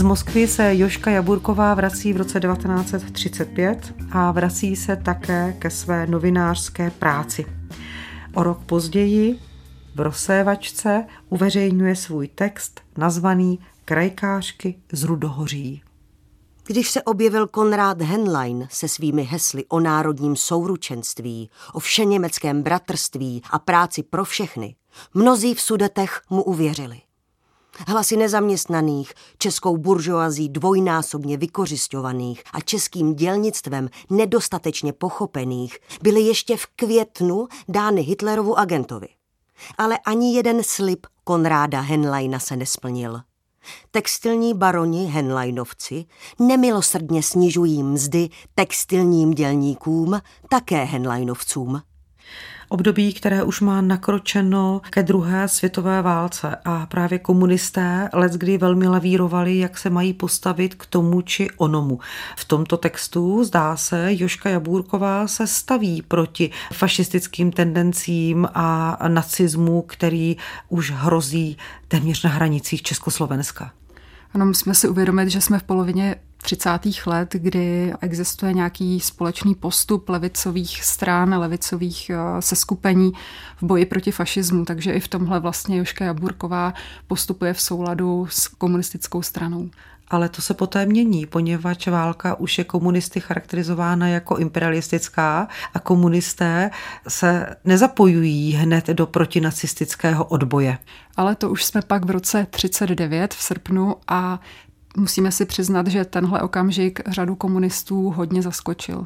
Z 0.02 0.04
Moskvy 0.04 0.48
se 0.48 0.78
Joška 0.78 1.12
Jaburková 1.12 1.74
vrací 1.74 2.14
v 2.14 2.18
roce 2.18 2.40
1935 2.40 3.94
a 4.12 4.32
vrací 4.32 4.76
se 4.76 4.96
také 4.96 5.56
ke 5.60 5.70
své 5.70 6.08
novinářské 6.08 6.92
práci. 6.92 7.46
O 8.34 8.44
rok 8.44 8.64
později 8.66 9.40
v 9.96 10.00
rozsévačce 10.00 11.06
uveřejňuje 11.30 11.96
svůj 11.96 12.28
text 12.28 12.82
nazvaný 12.98 13.60
Krajkářky 13.86 14.80
z 14.92 15.04
Rudohoří. 15.04 15.82
Když 16.66 16.92
se 16.92 17.04
objevil 17.04 17.48
Konrád 17.48 18.02
Henlein 18.02 18.68
se 18.72 18.88
svými 18.88 19.24
hesly 19.24 19.66
o 19.66 19.80
národním 19.80 20.36
souručenství, 20.36 21.50
o 21.74 21.80
všeněmeckém 21.80 22.64
bratrství 22.64 23.42
a 23.52 23.60
práci 23.60 24.04
pro 24.04 24.26
všechny, 24.26 24.76
mnozí 25.14 25.54
v 25.54 25.62
Sudetech 25.62 26.22
mu 26.30 26.44
uvěřili. 26.44 27.02
Hlasy 27.88 28.18
nezaměstnaných, 28.18 29.14
českou 29.38 29.78
buržoazí 29.78 30.50
dvojnásobně 30.50 31.38
vykořišťovaných 31.38 32.44
a 32.54 32.62
českým 32.62 33.16
dělnictvem 33.16 33.90
nedostatečně 34.10 34.94
pochopených 34.94 35.80
byly 36.04 36.22
ještě 36.22 36.58
v 36.58 36.66
květnu 36.76 37.48
dány 37.70 38.02
Hitlerovu 38.02 38.60
agentovi. 38.60 39.08
Ale 39.78 39.98
ani 40.06 40.36
jeden 40.36 40.64
slib 40.64 41.08
Konráda 41.24 41.82
Henleina 41.82 42.40
se 42.40 42.56
nesplnil. 42.56 43.22
Textilní 43.92 44.54
baroni 44.54 45.06
Henleinovci 45.06 46.06
nemilosrdně 46.40 47.24
snižují 47.24 47.84
mzdy 47.84 48.30
textilním 48.56 49.32
dělníkům, 49.32 50.22
také 50.50 50.84
Henleinovcům 50.84 51.82
období, 52.72 53.14
které 53.14 53.44
už 53.44 53.62
má 53.62 53.82
nakročeno 53.82 54.82
ke 54.90 55.04
druhé 55.04 55.48
světové 55.48 56.02
válce 56.02 56.56
a 56.66 56.86
právě 56.86 57.20
komunisté 57.20 58.10
let 58.14 58.32
kdy 58.32 58.58
velmi 58.58 58.88
lavírovali, 58.88 59.58
jak 59.58 59.78
se 59.78 59.90
mají 59.90 60.14
postavit 60.14 60.76
k 60.76 60.86
tomu 60.86 61.22
či 61.22 61.50
onomu. 61.58 62.00
V 62.38 62.46
tomto 62.46 62.78
textu 62.78 63.44
zdá 63.44 63.76
se, 63.78 64.08
Joška 64.10 64.50
Jabůrková 64.50 65.28
se 65.28 65.48
staví 65.48 66.02
proti 66.02 66.52
fašistickým 66.74 67.52
tendencím 67.52 68.48
a 68.54 68.98
nacismu, 69.08 69.82
který 69.82 70.38
už 70.70 70.92
hrozí 70.92 71.58
téměř 71.88 72.24
na 72.24 72.30
hranicích 72.30 72.82
Československa. 72.82 73.72
Ano, 74.34 74.46
musíme 74.46 74.76
si 74.76 74.88
uvědomit, 74.88 75.30
že 75.30 75.42
jsme 75.42 75.60
v 75.60 75.64
polovině 75.64 76.16
30. 76.42 76.70
let, 77.06 77.34
kdy 77.34 77.94
existuje 78.02 78.54
nějaký 78.54 79.00
společný 79.00 79.56
postup 79.56 80.10
levicových 80.10 80.84
stran, 80.84 81.40
levicových 81.40 82.10
eh, 82.10 82.42
seskupení 82.42 83.12
v 83.58 83.64
boji 83.64 83.86
proti 83.86 84.12
fašismu, 84.12 84.66
takže 84.66 84.92
i 84.92 85.00
v 85.00 85.08
tomhle 85.08 85.40
vlastně 85.40 85.78
Joška 85.78 86.06
Jaburková 86.06 86.74
postupuje 87.08 87.54
v 87.54 87.62
souladu 87.62 88.28
s 88.30 88.48
komunistickou 88.48 89.22
stranou 89.22 89.70
ale 90.12 90.30
to 90.30 90.42
se 90.42 90.54
poté 90.54 90.86
mění, 90.86 91.26
poněvadž 91.26 91.88
válka 91.88 92.36
už 92.36 92.58
je 92.58 92.64
komunisty 92.64 93.20
charakterizována 93.20 94.08
jako 94.08 94.38
imperialistická 94.38 95.48
a 95.74 95.80
komunisté 95.80 96.72
se 97.08 97.56
nezapojují 97.66 98.52
hned 98.52 98.88
do 98.88 99.08
protinacistického 99.08 100.26
odboje. 100.26 100.78
Ale 101.18 101.36
to 101.36 101.50
už 101.50 101.66
jsme 101.66 101.82
pak 101.82 102.06
v 102.06 102.10
roce 102.10 102.48
39 102.50 103.34
v 103.34 103.42
srpnu 103.42 103.96
a 104.08 104.40
musíme 104.98 105.32
si 105.32 105.46
přiznat, 105.46 105.88
že 105.88 106.06
tenhle 106.06 106.42
okamžik 106.42 107.00
řadu 107.10 107.36
komunistů 107.36 108.10
hodně 108.10 108.42
zaskočil. 108.42 109.06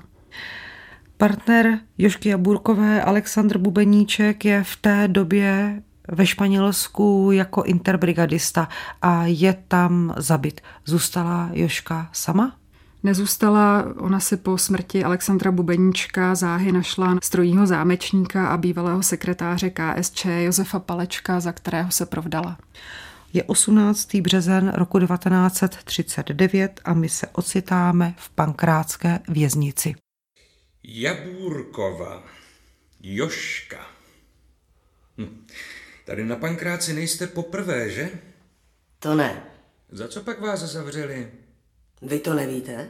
Partner 1.17 1.79
Jošky 1.97 2.29
Jaburkové 2.29 3.03
Aleksandr 3.03 3.57
Bubeníček 3.57 4.45
je 4.45 4.63
v 4.63 4.75
té 4.75 5.07
době 5.07 5.81
ve 6.07 6.25
Španělsku 6.25 7.29
jako 7.33 7.63
interbrigadista 7.63 8.67
a 9.01 9.25
je 9.25 9.55
tam 9.67 10.13
zabit. 10.17 10.61
Zůstala 10.85 11.49
Joška 11.53 12.09
sama? 12.13 12.55
Nezůstala, 13.03 13.85
ona 13.97 14.19
si 14.19 14.37
po 14.37 14.57
smrti 14.57 15.03
Alexandra 15.03 15.51
Bubeníčka 15.51 16.35
záhy 16.35 16.71
našla 16.71 17.17
strojího 17.23 17.67
zámečníka 17.67 18.47
a 18.47 18.57
bývalého 18.57 19.03
sekretáře 19.03 19.69
KSČ 19.69 20.25
Josefa 20.25 20.79
Palečka, 20.79 21.39
za 21.39 21.51
kterého 21.51 21.91
se 21.91 22.05
provdala. 22.05 22.57
Je 23.33 23.43
18. 23.43 24.15
březen 24.15 24.73
roku 24.75 24.99
1939 24.99 26.81
a 26.85 26.93
my 26.93 27.09
se 27.09 27.27
ocitáme 27.27 28.15
v 28.17 28.29
pankrátské 28.29 29.19
věznici. 29.27 29.95
Jabůrkova, 30.83 32.23
Joška. 33.01 33.87
Hm. 35.17 35.47
Tady 36.05 36.25
na 36.25 36.35
Pankráci 36.35 36.93
nejste 36.93 37.27
poprvé, 37.27 37.89
že? 37.89 38.09
To 38.99 39.15
ne. 39.15 39.43
Za 39.91 40.07
co 40.07 40.21
pak 40.21 40.41
vás 40.41 40.59
zavřeli? 40.59 41.31
Vy 42.01 42.19
to 42.19 42.33
nevíte? 42.33 42.89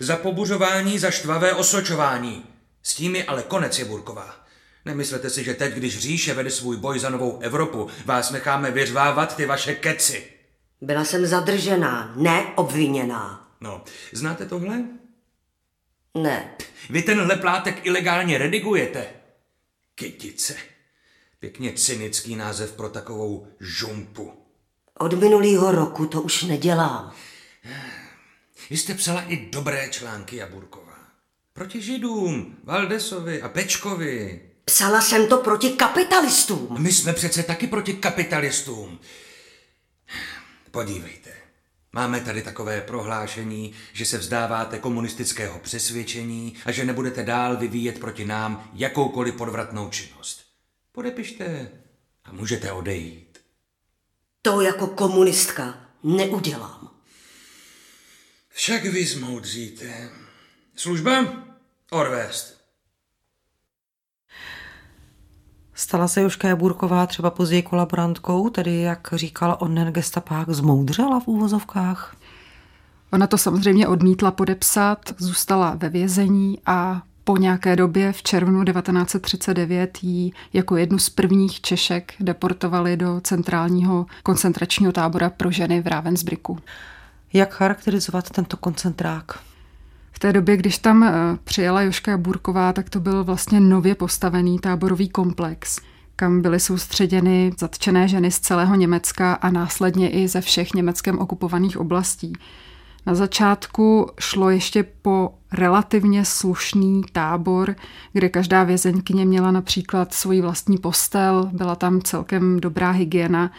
Za 0.00 0.16
pobuřování, 0.16 0.98
za 0.98 1.10
štvavé 1.10 1.54
osočování. 1.54 2.46
S 2.82 2.94
tím 2.94 3.16
je 3.16 3.24
ale 3.24 3.42
konec, 3.42 3.78
Jeburková. 3.78 4.41
Nemyslete 4.84 5.30
si, 5.30 5.44
že 5.44 5.54
teď, 5.54 5.74
když 5.74 5.98
říše 5.98 6.34
vede 6.34 6.50
svůj 6.50 6.76
boj 6.76 6.98
za 6.98 7.10
novou 7.10 7.38
Evropu, 7.40 7.88
vás 8.04 8.30
necháme 8.30 8.70
vyřvávat 8.70 9.36
ty 9.36 9.46
vaše 9.46 9.74
keci. 9.74 10.32
Byla 10.80 11.04
jsem 11.04 11.26
zadržená, 11.26 12.12
neobviněná. 12.16 13.48
No, 13.60 13.84
znáte 14.12 14.46
tohle? 14.46 14.84
Ne. 16.14 16.54
Vy 16.90 17.02
tenhle 17.02 17.36
plátek 17.36 17.86
ilegálně 17.86 18.38
redigujete. 18.38 19.06
Kytice. 19.94 20.56
Pěkně 21.38 21.72
cynický 21.72 22.36
název 22.36 22.72
pro 22.72 22.88
takovou 22.88 23.46
žumpu. 23.60 24.32
Od 24.98 25.12
minulého 25.12 25.72
roku 25.72 26.06
to 26.06 26.22
už 26.22 26.42
nedělám. 26.42 27.12
Vy 28.70 28.76
jste 28.76 28.94
psala 28.94 29.22
i 29.22 29.36
dobré 29.36 29.88
články, 29.90 30.36
Jaburková. 30.36 30.98
Proti 31.52 31.82
Židům, 31.82 32.56
Valdesovi 32.64 33.42
a 33.42 33.48
Pečkovi. 33.48 34.51
Psala 34.64 35.00
jsem 35.00 35.28
to 35.28 35.38
proti 35.38 35.70
kapitalistům. 35.70 36.82
My 36.82 36.92
jsme 36.92 37.12
přece 37.12 37.42
taky 37.42 37.66
proti 37.66 37.92
kapitalistům. 37.92 39.00
Podívejte. 40.70 41.32
Máme 41.92 42.20
tady 42.20 42.42
takové 42.42 42.80
prohlášení, 42.80 43.74
že 43.92 44.06
se 44.06 44.18
vzdáváte 44.18 44.78
komunistického 44.78 45.58
přesvědčení 45.58 46.56
a 46.64 46.72
že 46.72 46.84
nebudete 46.84 47.22
dál 47.22 47.56
vyvíjet 47.56 48.00
proti 48.00 48.24
nám 48.24 48.70
jakoukoliv 48.74 49.34
podvratnou 49.34 49.88
činnost. 49.90 50.44
Podepište 50.92 51.70
a 52.24 52.32
můžete 52.32 52.72
odejít. 52.72 53.38
To 54.42 54.60
jako 54.60 54.86
komunistka 54.86 55.86
neudělám. 56.02 56.90
Však 58.48 58.84
vy 58.84 59.06
zmoudříte. 59.06 60.10
Služba? 60.76 61.44
Orvést. 61.90 62.61
Stala 65.82 66.08
se 66.08 66.20
Joška 66.20 66.48
Jaburková 66.48 67.06
třeba 67.06 67.30
později 67.30 67.62
kolaborantkou, 67.62 68.50
tedy 68.50 68.80
jak 68.80 69.08
říkal 69.12 69.56
onen 69.60 69.92
gestapák, 69.92 70.50
zmoudřela 70.50 71.20
v 71.20 71.28
úvozovkách? 71.28 72.16
Ona 73.12 73.26
to 73.26 73.38
samozřejmě 73.38 73.88
odmítla 73.88 74.30
podepsat, 74.30 74.98
zůstala 75.18 75.74
ve 75.74 75.88
vězení 75.88 76.58
a 76.66 77.02
po 77.24 77.36
nějaké 77.36 77.76
době 77.76 78.12
v 78.12 78.22
červnu 78.22 78.64
1939 78.64 79.98
ji 80.02 80.32
jako 80.52 80.76
jednu 80.76 80.98
z 80.98 81.10
prvních 81.10 81.60
Češek 81.60 82.14
deportovali 82.20 82.96
do 82.96 83.20
centrálního 83.20 84.06
koncentračního 84.22 84.92
tábora 84.92 85.30
pro 85.30 85.50
ženy 85.50 85.80
v 85.82 85.86
Ravensbrücku. 85.86 86.58
Jak 87.32 87.54
charakterizovat 87.54 88.30
tento 88.30 88.56
koncentrák? 88.56 89.38
Té 90.22 90.32
době, 90.32 90.56
když 90.56 90.78
tam 90.78 91.02
eh, 91.02 91.12
přijela 91.44 91.82
Joška 91.82 92.16
Burková, 92.16 92.72
tak 92.72 92.90
to 92.90 93.00
byl 93.00 93.24
vlastně 93.24 93.60
nově 93.60 93.94
postavený 93.94 94.58
táborový 94.58 95.08
komplex, 95.08 95.80
kam 96.16 96.42
byly 96.42 96.60
soustředěny 96.60 97.52
zatčené 97.58 98.08
ženy 98.08 98.30
z 98.30 98.40
celého 98.40 98.74
Německa 98.74 99.34
a 99.34 99.50
následně 99.50 100.10
i 100.10 100.28
ze 100.28 100.40
všech 100.40 100.74
německem 100.74 101.18
okupovaných 101.18 101.78
oblastí. 101.78 102.32
Na 103.06 103.14
začátku 103.14 104.10
šlo 104.20 104.50
ještě 104.50 104.84
po 105.02 105.34
relativně 105.52 106.24
slušný 106.24 107.02
tábor, 107.12 107.74
kde 108.12 108.28
každá 108.28 108.64
vězeňkyně 108.64 109.24
měla 109.24 109.50
například 109.50 110.14
svoji 110.14 110.40
vlastní 110.40 110.78
postel, 110.78 111.50
byla 111.52 111.74
tam 111.74 112.02
celkem 112.02 112.60
dobrá 112.60 112.90
hygiena, 112.90 113.50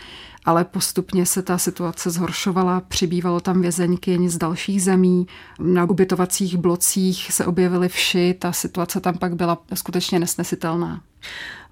ale 0.46 0.66
postupně 0.66 1.26
se 1.26 1.42
ta 1.42 1.58
situace 1.58 2.10
zhoršovala, 2.10 2.82
přibývalo 2.82 3.40
tam 3.40 3.62
vězeňky 3.62 4.30
z 4.30 4.38
dalších 4.38 4.84
zemí, 4.84 5.28
na 5.60 5.90
ubytovacích 5.90 6.58
blocích 6.58 7.32
se 7.32 7.46
objevily 7.46 7.90
vši, 7.90 8.36
ta 8.40 8.52
situace 8.52 9.00
tam 9.00 9.18
pak 9.18 9.36
byla 9.36 9.58
skutečně 9.74 10.20
nesnesitelná. 10.20 11.02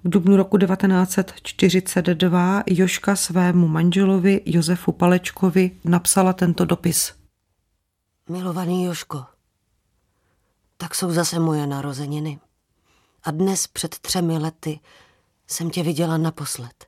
V 0.04 0.08
dubnu 0.08 0.36
roku 0.36 0.58
1942 0.58 2.62
Joška 2.66 3.16
svému 3.16 3.68
manželovi 3.68 4.40
Josefu 4.46 4.92
Palečkovi 4.92 5.70
napsala 5.84 6.32
tento 6.32 6.64
dopis. 6.64 7.21
Milovaný 8.28 8.84
Joško, 8.84 9.24
tak 10.76 10.94
jsou 10.94 11.12
zase 11.12 11.38
moje 11.38 11.66
narozeniny. 11.66 12.40
A 13.22 13.30
dnes 13.30 13.66
před 13.66 13.98
třemi 13.98 14.38
lety 14.38 14.80
jsem 15.46 15.70
tě 15.70 15.82
viděla 15.82 16.16
naposled. 16.16 16.86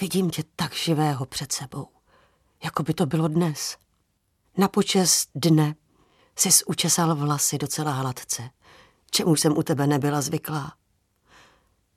Vidím 0.00 0.30
tě 0.30 0.42
tak 0.56 0.74
živého 0.74 1.26
před 1.26 1.52
sebou, 1.52 1.88
jako 2.64 2.82
by 2.82 2.94
to 2.94 3.06
bylo 3.06 3.28
dnes. 3.28 3.76
Na 4.56 4.68
počest 4.68 5.30
dne 5.34 5.74
jsi 6.36 6.64
učesal 6.64 7.14
vlasy 7.14 7.58
docela 7.58 7.92
hladce, 7.92 8.50
čemu 9.10 9.36
jsem 9.36 9.58
u 9.58 9.62
tebe 9.62 9.86
nebyla 9.86 10.20
zvyklá. 10.20 10.76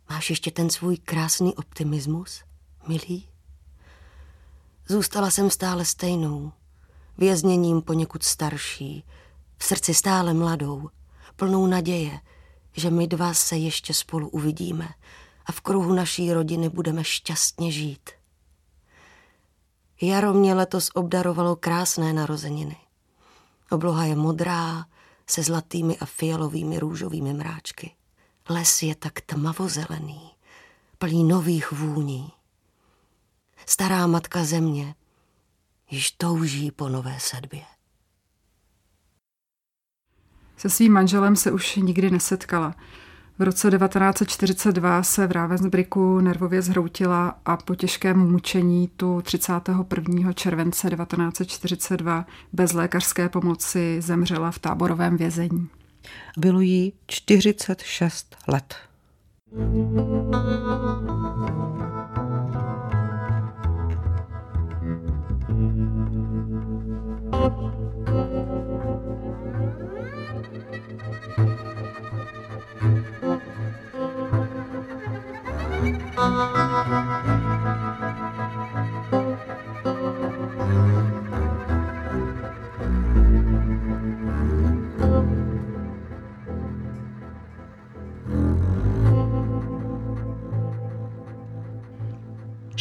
Máš 0.10 0.30
ještě 0.30 0.52
ten 0.52 0.69
svůj 0.69 0.98
krásný 0.98 1.56
optimismus, 1.56 2.43
milý? 2.88 3.30
Zůstala 4.88 5.32
jsem 5.32 5.50
stále 5.50 5.86
stejnou, 5.86 6.52
vězněním 7.20 7.82
poněkud 7.82 8.24
starší, 8.24 9.04
v 9.58 9.64
srdci 9.64 9.94
stále 9.94 10.34
mladou, 10.34 10.90
plnou 11.36 11.68
naděje, 11.68 12.20
že 12.74 12.90
my 12.90 13.08
dva 13.08 13.34
se 13.34 13.58
ještě 13.58 13.94
spolu 13.94 14.30
uvidíme 14.30 14.90
a 15.46 15.52
v 15.52 15.62
kruhu 15.62 15.94
naší 15.94 16.34
rodiny 16.34 16.70
budeme 16.70 17.04
šťastně 17.04 17.72
žít. 17.72 18.10
Jaro 20.02 20.34
mě 20.34 20.54
letos 20.54 20.90
obdarovalo 20.94 21.56
krásné 21.56 22.14
narozeniny. 22.14 22.78
Obloha 23.72 24.06
je 24.06 24.16
modrá, 24.16 24.86
se 25.28 25.44
zlatými 25.44 25.98
a 25.98 26.06
fialovými 26.06 26.80
růžovými 26.80 27.34
mráčky. 27.34 27.92
Les 28.50 28.84
je 28.84 28.96
tak 28.96 29.22
tmavozelený, 29.22 30.32
plný 30.98 31.24
nových 31.24 31.72
vůní. 31.72 32.32
Stará 33.66 34.08
matka 34.08 34.44
země 34.44 34.96
již 35.91 36.12
touží 36.12 36.71
po 36.71 36.89
nové 36.89 37.15
sedbě. 37.19 37.62
Se 40.58 40.69
svým 40.69 40.93
manželem 40.93 41.36
se 41.36 41.52
už 41.52 41.75
nikdy 41.75 42.12
nesetkala. 42.12 42.75
V 43.39 43.41
roce 43.41 43.71
1942 43.71 45.04
se 45.04 45.28
v 45.28 45.32
Ravensbricku 45.32 46.19
nervově 46.19 46.62
zhroutila 46.62 47.39
a 47.45 47.58
po 47.58 47.75
těžkém 47.75 48.32
mučení 48.32 48.88
tu 48.88 49.21
31. 49.21 50.34
července 50.34 50.89
1942 50.89 52.25
bez 52.54 52.73
lékařské 52.73 53.30
pomoci 53.30 54.02
zemřela 54.02 54.52
v 54.52 54.60
táborovém 54.60 55.17
vězení. 55.17 55.69
Bylo 56.38 56.60
jí 56.60 56.93
46 57.08 58.36
let. 58.47 58.75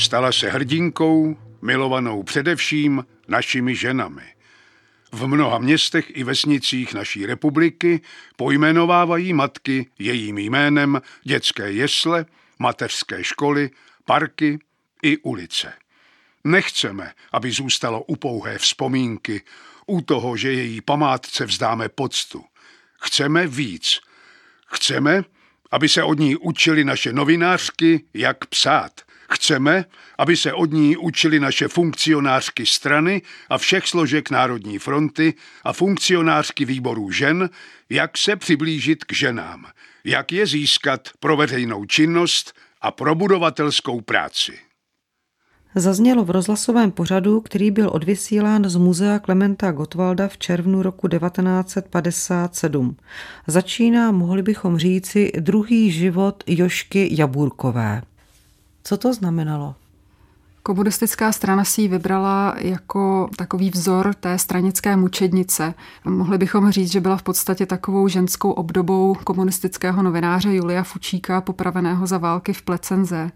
Stala 0.08 0.32
se 0.32 0.50
hrdinkou, 0.50 1.36
milovanou 1.62 2.22
především 2.22 3.04
našimi 3.28 3.74
ženami. 3.74 4.38
V 5.12 5.26
mnoha 5.26 5.58
městech 5.58 6.16
i 6.16 6.24
vesnicích 6.24 6.94
naší 6.94 7.26
republiky 7.26 8.00
pojmenovávají 8.36 9.32
matky 9.32 9.90
jejím 9.98 10.38
jménem 10.38 11.00
dětské 11.22 11.72
jesle, 11.72 12.26
mateřské 12.58 13.24
školy, 13.24 13.70
parky 14.04 14.58
i 15.02 15.16
ulice. 15.18 15.72
Nechceme, 16.44 17.12
aby 17.32 17.50
zůstalo 17.50 18.02
u 18.02 18.16
pouhé 18.16 18.58
vzpomínky, 18.58 19.42
u 19.86 20.00
toho, 20.00 20.36
že 20.36 20.52
její 20.52 20.80
památce 20.80 21.46
vzdáme 21.46 21.88
poctu. 21.88 22.44
Chceme 23.00 23.46
víc. 23.46 24.00
Chceme, 24.66 25.24
aby 25.70 25.88
se 25.88 26.02
od 26.02 26.18
ní 26.18 26.36
učili 26.36 26.84
naše 26.84 27.12
novinářky, 27.12 28.04
jak 28.14 28.46
psát. 28.46 29.00
Chceme, 29.32 29.84
aby 30.18 30.36
se 30.36 30.52
od 30.52 30.72
ní 30.72 30.96
učili 30.96 31.40
naše 31.40 31.68
funkcionářky 31.68 32.66
strany 32.66 33.22
a 33.48 33.58
všech 33.58 33.86
složek 33.86 34.30
Národní 34.30 34.78
fronty 34.78 35.34
a 35.64 35.72
funkcionářky 35.72 36.64
výborů 36.64 37.10
žen, 37.10 37.50
jak 37.90 38.18
se 38.18 38.36
přiblížit 38.36 39.04
k 39.04 39.12
ženám, 39.12 39.66
jak 40.04 40.32
je 40.32 40.46
získat 40.46 41.08
pro 41.20 41.36
veřejnou 41.36 41.84
činnost 41.84 42.52
a 42.80 42.90
pro 42.90 43.14
budovatelskou 43.14 44.00
práci. 44.00 44.58
Zaznělo 45.74 46.24
v 46.24 46.30
rozhlasovém 46.30 46.90
pořadu, 46.90 47.40
který 47.40 47.70
byl 47.70 47.90
odvysílán 47.92 48.70
z 48.70 48.76
muzea 48.76 49.18
Klementa 49.18 49.72
Gottwalda 49.72 50.28
v 50.28 50.38
červnu 50.38 50.82
roku 50.82 51.08
1957. 51.08 52.96
Začíná, 53.46 54.12
mohli 54.12 54.42
bychom 54.42 54.78
říci, 54.78 55.32
druhý 55.40 55.90
život 55.90 56.44
Jošky 56.46 57.08
Jaburkové. 57.12 58.02
Co 58.84 58.96
to 58.96 59.14
znamenalo? 59.14 59.74
Komunistická 60.62 61.32
strana 61.32 61.64
si 61.64 61.82
ji 61.82 61.88
vybrala 61.88 62.54
jako 62.58 63.30
takový 63.36 63.70
vzor 63.70 64.14
té 64.14 64.38
stranické 64.38 64.96
mučednice. 64.96 65.74
Mohli 66.04 66.38
bychom 66.38 66.70
říct, 66.70 66.92
že 66.92 67.00
byla 67.00 67.16
v 67.16 67.22
podstatě 67.22 67.66
takovou 67.66 68.08
ženskou 68.08 68.50
obdobou 68.50 69.14
komunistického 69.24 70.02
novináře 70.02 70.54
Julia 70.54 70.82
Fučíka, 70.82 71.40
popraveného 71.40 72.06
za 72.06 72.18
války 72.18 72.52
v 72.52 72.62
Plecenze. 72.62 73.30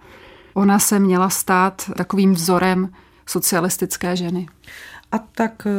Ona 0.55 0.79
se 0.79 0.99
měla 0.99 1.31
stát 1.31 1.91
takovým 1.97 2.33
vzorem 2.33 2.93
socialistické 3.27 4.17
ženy. 4.17 4.49
A 5.13 5.19
tak 5.19 5.67
eh, 5.67 5.71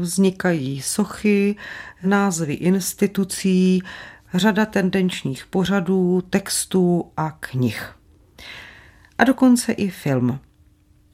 vznikají 0.00 0.82
sochy, 0.82 1.56
názvy 2.02 2.54
institucí, 2.54 3.82
řada 4.34 4.66
tendenčních 4.66 5.46
pořadů, 5.46 6.22
textů 6.30 7.04
a 7.16 7.30
knih. 7.30 7.99
A 9.20 9.24
dokonce 9.24 9.72
i 9.72 9.90
film. 9.90 10.38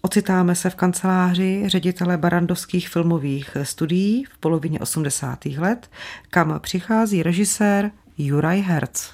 Ocitáme 0.02 0.54
se 0.54 0.70
v 0.70 0.74
kanceláři 0.74 1.62
ředitele 1.66 2.16
barandovských 2.16 2.88
filmových 2.88 3.56
studií 3.62 4.24
v 4.24 4.38
polovině 4.38 4.80
80. 4.80 5.44
let, 5.46 5.90
kam 6.30 6.60
přichází 6.60 7.22
režisér 7.22 7.90
Juraj 8.18 8.60
Herz. 8.60 9.12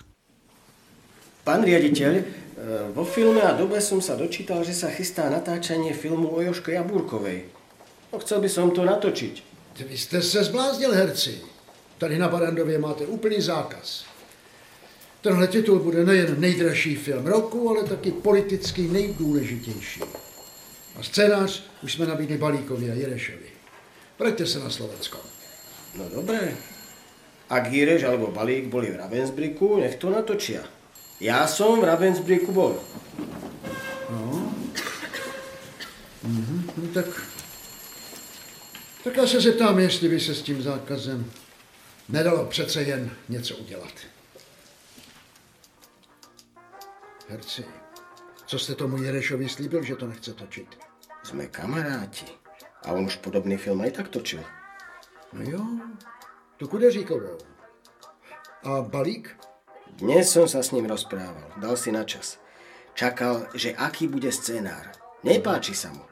Pan 1.45 1.65
riaditeľ, 1.65 2.13
eh, 2.15 2.25
vo 2.95 3.05
filme 3.05 3.43
a 3.43 3.57
dobe 3.57 3.81
som 3.81 4.05
sa 4.05 4.13
dočítal, 4.15 4.61
že 4.61 4.77
sa 4.77 4.93
chystá 4.93 5.27
natáčanie 5.33 5.97
filmu 5.97 6.29
o 6.29 6.45
Joške 6.45 6.77
Jabúrkovej. 6.77 7.49
No 8.13 8.21
chcel 8.21 8.45
by 8.45 8.49
som 8.49 8.71
to 8.71 8.85
natočiť. 8.85 9.35
Vy 9.89 9.99
jste 9.99 10.23
se 10.23 10.45
zbláznil, 10.45 10.93
herci. 10.93 11.41
Tady 11.99 12.19
na 12.19 12.29
Barandově 12.29 12.79
máte 12.79 13.07
úplný 13.07 13.41
zákaz. 13.41 14.12
Tenhle 15.23 15.47
titul 15.47 15.79
bude 15.79 16.05
nejen 16.05 16.41
nejdražší 16.41 16.97
film 16.97 17.27
roku, 17.27 17.71
ale 17.71 17.85
taky 17.85 18.11
politicky 18.11 18.83
nejdůležitější. 18.83 20.01
A 20.97 21.03
scénář 21.03 21.63
už 21.83 21.93
jsme 21.93 22.07
nabídli 22.07 22.39
Balíkovi 22.39 22.91
a 22.91 22.95
Jirešovi. 22.95 23.51
Vraťte 24.19 24.47
se 24.47 24.59
na 24.59 24.71
Slovensko. 24.71 25.19
No 25.99 26.09
dobré. 26.15 26.57
Ak 27.49 27.73
Jireš 27.73 28.03
alebo 28.03 28.33
Balík 28.33 28.67
boli 28.67 28.91
v 28.91 28.97
Ravensbricku, 28.97 29.77
nech 29.77 30.01
to 30.01 30.11
natočia. 30.11 30.65
Ja 31.21 31.47
som 31.47 31.79
v 31.79 31.85
Ravensbricku 31.85 32.53
bol. 32.53 32.81
No. 34.11 34.53
Mhm, 36.23 36.71
no 36.77 36.85
tak... 36.95 37.07
Tak 39.05 39.17
já 39.17 39.27
se 39.27 39.41
zeptám, 39.41 39.79
jestli 39.79 40.09
by 40.09 40.21
se 40.21 40.35
s 40.35 40.43
tím 40.43 40.63
zákazem 40.63 41.31
nedalo 42.09 42.47
přece 42.47 42.83
jen 42.83 43.11
něco 43.29 43.57
udělat. 43.57 43.93
Herci, 47.33 47.65
co 48.47 48.59
jste 48.59 48.75
tomu 48.75 49.03
Jerešovi 49.03 49.49
slíbil, 49.49 49.83
že 49.83 49.97
to 49.97 50.07
nechce 50.07 50.35
točit? 50.35 50.79
Sme 51.25 51.49
kamaráti. 51.49 52.29
A 52.85 52.93
on 52.93 53.09
už 53.09 53.25
podobný 53.25 53.57
film 53.57 53.81
aj 53.81 53.91
tak 53.91 54.09
točil. 54.13 54.45
No 55.33 55.41
jo, 55.41 55.65
to 56.57 56.69
kude 56.69 56.91
říkovou. 56.91 57.39
A 58.69 58.85
balík? 58.85 59.33
Dnes 59.97 60.29
som 60.29 60.45
sa 60.45 60.61
s 60.61 60.77
ním 60.77 60.85
rozprával. 60.85 61.57
Dal 61.57 61.77
si 61.81 61.89
na 61.89 62.05
čas. 62.05 62.37
Čakal, 62.93 63.49
že 63.57 63.73
aký 63.81 64.13
bude 64.13 64.29
scénár. 64.29 64.93
Nepáči 65.25 65.73
sa 65.73 65.89
mu. 65.89 66.05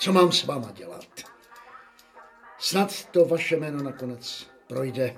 Co 0.00 0.12
mám 0.12 0.32
s 0.32 0.44
váma 0.48 0.72
dělat? 0.72 1.12
Snad 2.58 3.04
to 3.04 3.24
vaše 3.24 3.56
jméno 3.56 3.84
nakonec 3.84 4.48
projde 4.66 5.12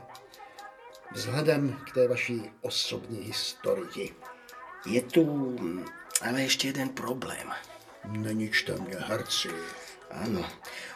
vzhledem 1.16 1.72
k 1.72 1.94
té 1.94 2.08
vaší 2.08 2.42
osobní 2.60 3.18
historii. 3.18 4.14
Je 4.86 5.02
tu 5.02 5.56
ale 6.22 6.44
ešte 6.44 6.68
jeden 6.68 6.88
problém. 6.88 7.48
Neničte 8.04 8.76
mě, 8.76 8.96
herci. 8.96 9.48
Áno, 10.10 10.44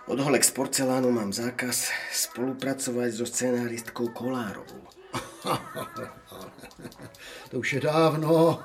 od 0.06 0.20
Holek 0.20 0.44
z 0.44 0.50
porcelánu 0.50 1.10
mám 1.10 1.32
zákaz 1.32 1.90
spolupracovať 2.12 3.10
so 3.10 3.26
scenáristkou 3.26 4.08
Kolárovou. 4.14 4.86
to 7.50 7.58
už 7.58 7.72
je 7.72 7.80
dávno. 7.80 8.62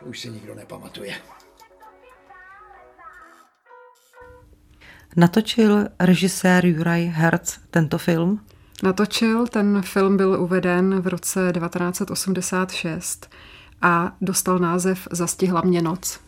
To 0.00 0.04
už 0.08 0.20
si 0.20 0.30
nikdo 0.30 0.54
nepamatuje. 0.54 1.12
Natočil 5.16 5.88
režisér 6.00 6.66
Juraj 6.66 7.12
Herz 7.12 7.60
tento 7.70 7.98
film? 7.98 8.40
Natočil, 8.82 9.46
ten 9.46 9.82
film 9.82 10.16
byl 10.16 10.36
uveden 10.40 11.00
v 11.00 11.06
roce 11.06 11.52
1986 11.52 13.30
a 13.82 14.12
dostal 14.20 14.58
název 14.58 15.08
Zastihla 15.10 15.60
mě 15.60 15.82
noc. 15.82 16.25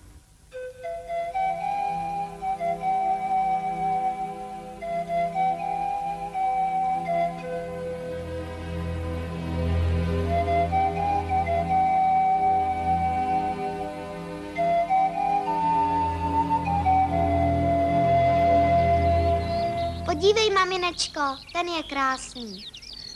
Podívej, 20.18 20.50
maminečko, 20.50 21.38
ten 21.52 21.68
je 21.68 21.82
krásný. 21.82 22.66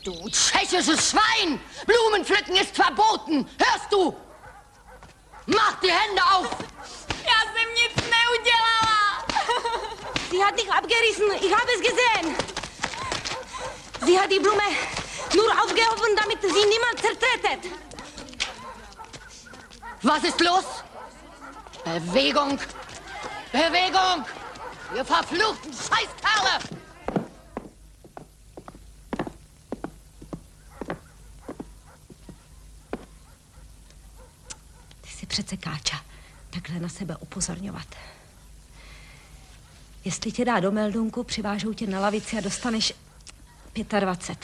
Du 0.05 0.15
tschechisches 0.31 1.11
Schwein! 1.11 1.61
Blumenpflücken 1.87 2.57
ist 2.57 2.77
verboten! 2.77 3.43
Hörst 3.59 3.91
du? 3.91 4.15
Mach 5.47 5.81
die 5.81 5.91
Hände 5.91 6.23
auf! 6.23 6.47
Já 7.27 7.41
jsem 7.53 7.69
nic 7.75 7.95
neudělala! 7.97 9.27
Sie 10.31 10.45
hat 10.45 10.59
dich 10.59 10.73
abgerissen, 10.73 11.27
ich 11.41 11.53
habe 11.53 11.73
es 11.75 11.81
gesehen. 11.81 12.37
Sie 14.07 14.21
hat 14.21 14.31
die 14.31 14.39
Blume 14.39 14.69
nur 15.35 15.51
aufgehoben, 15.63 16.17
damit 16.17 16.41
sie 16.41 16.67
niemand 16.67 17.01
zertretet. 17.01 17.73
Was 20.03 20.23
ist 20.23 20.41
los? 20.41 20.65
Bewegung! 21.85 22.61
Bewegung! 23.51 24.25
Ihr 24.95 25.05
verfluchten 25.05 25.73
Scheißkerle! 25.73 26.82
Přece 35.33 35.57
káča 35.57 36.05
takhle 36.51 36.81
na 36.81 36.89
sebe 36.89 37.17
upozorňovat. 37.17 37.87
Jestli 40.05 40.33
tě 40.33 40.45
dá 40.45 40.61
do 40.61 40.73
meldunku, 40.73 41.23
přivážou 41.23 41.73
tě 41.73 41.87
na 41.87 42.01
lavici 42.01 42.39
a 42.39 42.41
dostaneš 42.41 42.95
25. 44.01 44.39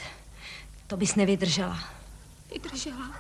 To 0.87 0.96
bys 0.96 1.14
nevydržela. 1.14 1.79
Vydržela. 2.53 3.14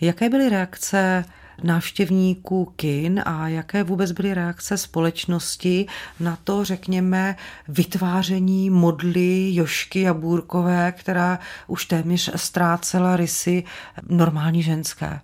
Jaké 0.00 0.28
byly 0.28 0.48
reakce 0.48 1.24
návštěvníků 1.62 2.72
kin 2.76 3.22
a 3.26 3.48
jaké 3.48 3.82
vůbec 3.82 4.12
byly 4.12 4.34
reakce 4.34 4.78
společnosti 4.78 5.86
na 6.20 6.38
to, 6.44 6.64
řekněme, 6.64 7.36
vytváření 7.68 8.70
modly 8.70 9.54
Jošky 9.54 10.00
Jabůrkové, 10.00 10.92
která 10.92 11.38
už 11.66 11.84
téměř 11.86 12.30
ztrácela 12.36 13.16
rysy 13.16 13.64
normální 14.08 14.62
ženské? 14.62 15.20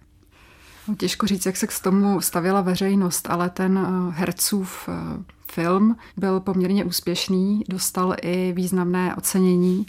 Těžko 0.97 1.27
říct, 1.27 1.47
jak 1.47 1.57
se 1.57 1.67
k 1.67 1.81
tomu 1.83 2.21
stavila 2.21 2.61
veřejnost, 2.61 3.31
ale 3.31 3.51
ten 3.51 3.79
eh, 3.79 4.13
hercův 4.15 4.89
eh, 4.89 5.23
film 5.53 5.97
byl 6.17 6.41
poměrně 6.41 6.85
úspěšný, 6.85 7.63
dostal 7.69 8.15
i 8.23 8.53
významné 8.57 9.17
ocenění 9.17 9.87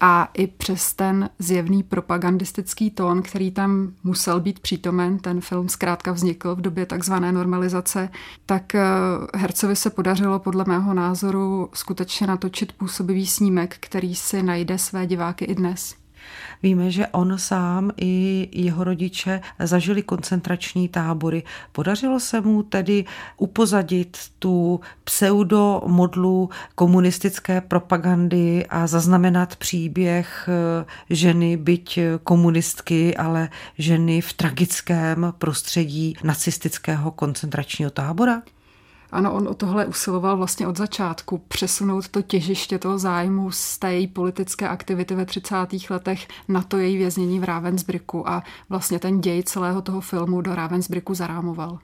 a 0.00 0.28
i 0.34 0.46
přes 0.46 0.94
ten 0.94 1.30
zjevný 1.38 1.82
propagandistický 1.82 2.90
tón, 2.90 3.22
který 3.22 3.50
tam 3.50 3.92
musel 4.04 4.40
být 4.40 4.60
přítomen, 4.60 5.18
ten 5.18 5.40
film 5.40 5.68
zkrátka 5.68 6.12
vznikl 6.12 6.54
v 6.54 6.60
době 6.60 6.86
takzvané 6.86 7.32
normalizace, 7.32 8.08
tak 8.46 8.74
eh, 8.74 8.82
hercovi 9.34 9.76
se 9.76 9.90
podařilo 9.90 10.38
podle 10.38 10.64
mého 10.68 10.94
názoru 10.94 11.68
skutečně 11.74 12.26
natočit 12.26 12.72
působivý 12.72 13.26
snímek, 13.26 13.76
který 13.80 14.14
si 14.14 14.42
najde 14.42 14.78
své 14.78 15.06
diváky 15.06 15.44
i 15.44 15.54
dnes. 15.54 16.03
Víme, 16.62 16.90
že 16.90 17.06
on 17.06 17.38
sám 17.38 17.90
i 17.96 18.48
jeho 18.52 18.84
rodiče 18.84 19.40
zažili 19.58 20.02
koncentrační 20.02 20.88
tábory. 20.88 21.42
Podařilo 21.72 22.20
se 22.20 22.40
mu 22.40 22.62
tedy 22.62 23.04
upozadit 23.36 24.18
tu 24.38 24.80
pseudomodlu 25.04 26.50
komunistické 26.74 27.60
propagandy 27.60 28.66
a 28.66 28.86
zaznamenat 28.86 29.56
příběh 29.56 30.48
eh, 30.48 30.84
ženy, 31.10 31.56
byť 31.56 31.98
komunistky, 32.22 33.16
ale 33.16 33.48
ženy 33.78 34.20
v 34.20 34.32
tragickém 34.32 35.34
prostředí 35.38 36.16
nacistického 36.24 37.10
koncentračního 37.10 37.90
tábora? 37.90 38.42
Ano, 39.14 39.32
on 39.34 39.48
o 39.48 39.54
tohle 39.54 39.86
usiloval 39.86 40.36
vlastně 40.36 40.66
od 40.68 40.76
začátku, 40.76 41.38
přesunout 41.48 42.08
to 42.08 42.22
těžiště 42.22 42.78
toho 42.78 42.98
zájmu 42.98 43.50
z 43.50 43.78
té 43.78 43.94
její 43.94 44.06
politické 44.06 44.68
aktivity 44.68 45.14
ve 45.14 45.26
30. 45.26 45.56
letech 45.90 46.28
na 46.48 46.62
to 46.62 46.78
její 46.78 46.96
věznění 46.96 47.40
v 47.40 47.44
Ravensbrücku 47.44 48.28
a 48.28 48.42
vlastně 48.68 48.98
ten 48.98 49.20
děj 49.20 49.42
celého 49.42 49.82
toho 49.82 50.00
filmu 50.00 50.40
do 50.40 50.54
Ravensbrücku 50.54 51.14
zarámoval. 51.14 51.78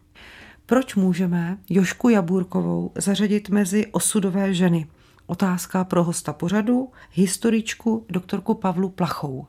Proč 0.67 0.95
můžeme 0.95 1.59
Jošku 1.69 2.09
Jabůrkovou 2.09 2.93
zařadit 2.95 3.49
mezi 3.49 3.87
osudové 3.87 4.55
ženy? 4.55 4.87
Otázka 5.27 5.85
pro 5.85 6.05
hosta 6.05 6.33
pořadu, 6.33 6.89
historičku 7.13 8.07
doktorku 8.09 8.55
Pavlu 8.55 8.89
Plachou. 8.89 9.47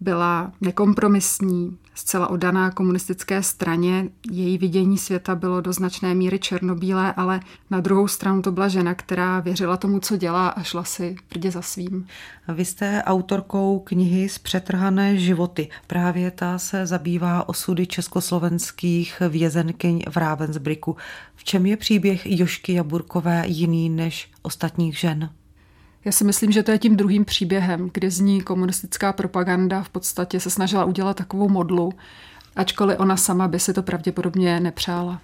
Byla 0.00 0.52
nekompromisní, 0.60 1.78
zcela 2.00 2.30
odaná 2.30 2.70
komunistické 2.70 3.42
straně. 3.42 4.08
Její 4.30 4.58
vidění 4.58 4.98
světa 4.98 5.34
bylo 5.34 5.60
do 5.60 5.72
značné 5.72 6.14
míry 6.14 6.38
černobílé, 6.38 7.12
ale 7.12 7.40
na 7.70 7.80
druhou 7.80 8.08
stranu 8.08 8.42
to 8.42 8.52
byla 8.52 8.68
žena, 8.68 8.94
která 8.94 9.40
věřila 9.40 9.76
tomu, 9.76 10.00
co 10.00 10.16
dělá 10.16 10.48
a 10.48 10.62
šla 10.62 10.84
si 10.84 11.16
prdě 11.28 11.50
za 11.50 11.62
svým. 11.62 12.06
Vy 12.48 12.64
jste 12.64 13.02
autorkou 13.06 13.78
knihy 13.78 14.28
z 14.28 14.38
přetrhané 14.38 15.16
životy. 15.16 15.68
Právě 15.86 16.30
ta 16.30 16.58
se 16.58 16.86
zabývá 16.86 17.48
osudy 17.48 17.86
československých 17.86 19.22
vězenkyň 19.28 20.02
v 20.10 20.16
Ravensbrücku. 20.16 20.96
V 21.36 21.44
čem 21.44 21.66
je 21.66 21.76
příběh 21.76 22.22
Jošky 22.24 22.72
Jaburkové 22.72 23.44
jiný 23.46 23.90
než 23.90 24.30
ostatních 24.42 24.98
žen? 24.98 25.30
Já 26.04 26.12
si 26.12 26.24
myslím, 26.24 26.52
že 26.52 26.62
to 26.62 26.70
je 26.70 26.78
tím 26.78 26.96
druhým 26.96 27.24
příběhem, 27.24 27.90
kde 27.94 28.10
z 28.10 28.20
ní 28.20 28.40
komunistická 28.40 29.12
propaganda 29.12 29.82
v 29.82 29.88
podstatě 29.88 30.40
se 30.40 30.50
snažila 30.50 30.84
udělat 30.84 31.16
takovou 31.16 31.48
modlu, 31.48 31.92
ačkoliv 32.56 33.00
ona 33.00 33.16
sama 33.16 33.48
by 33.48 33.60
si 33.60 33.72
to 33.72 33.82
pravděpodobně 33.82 34.60
nepřála. 34.60 35.20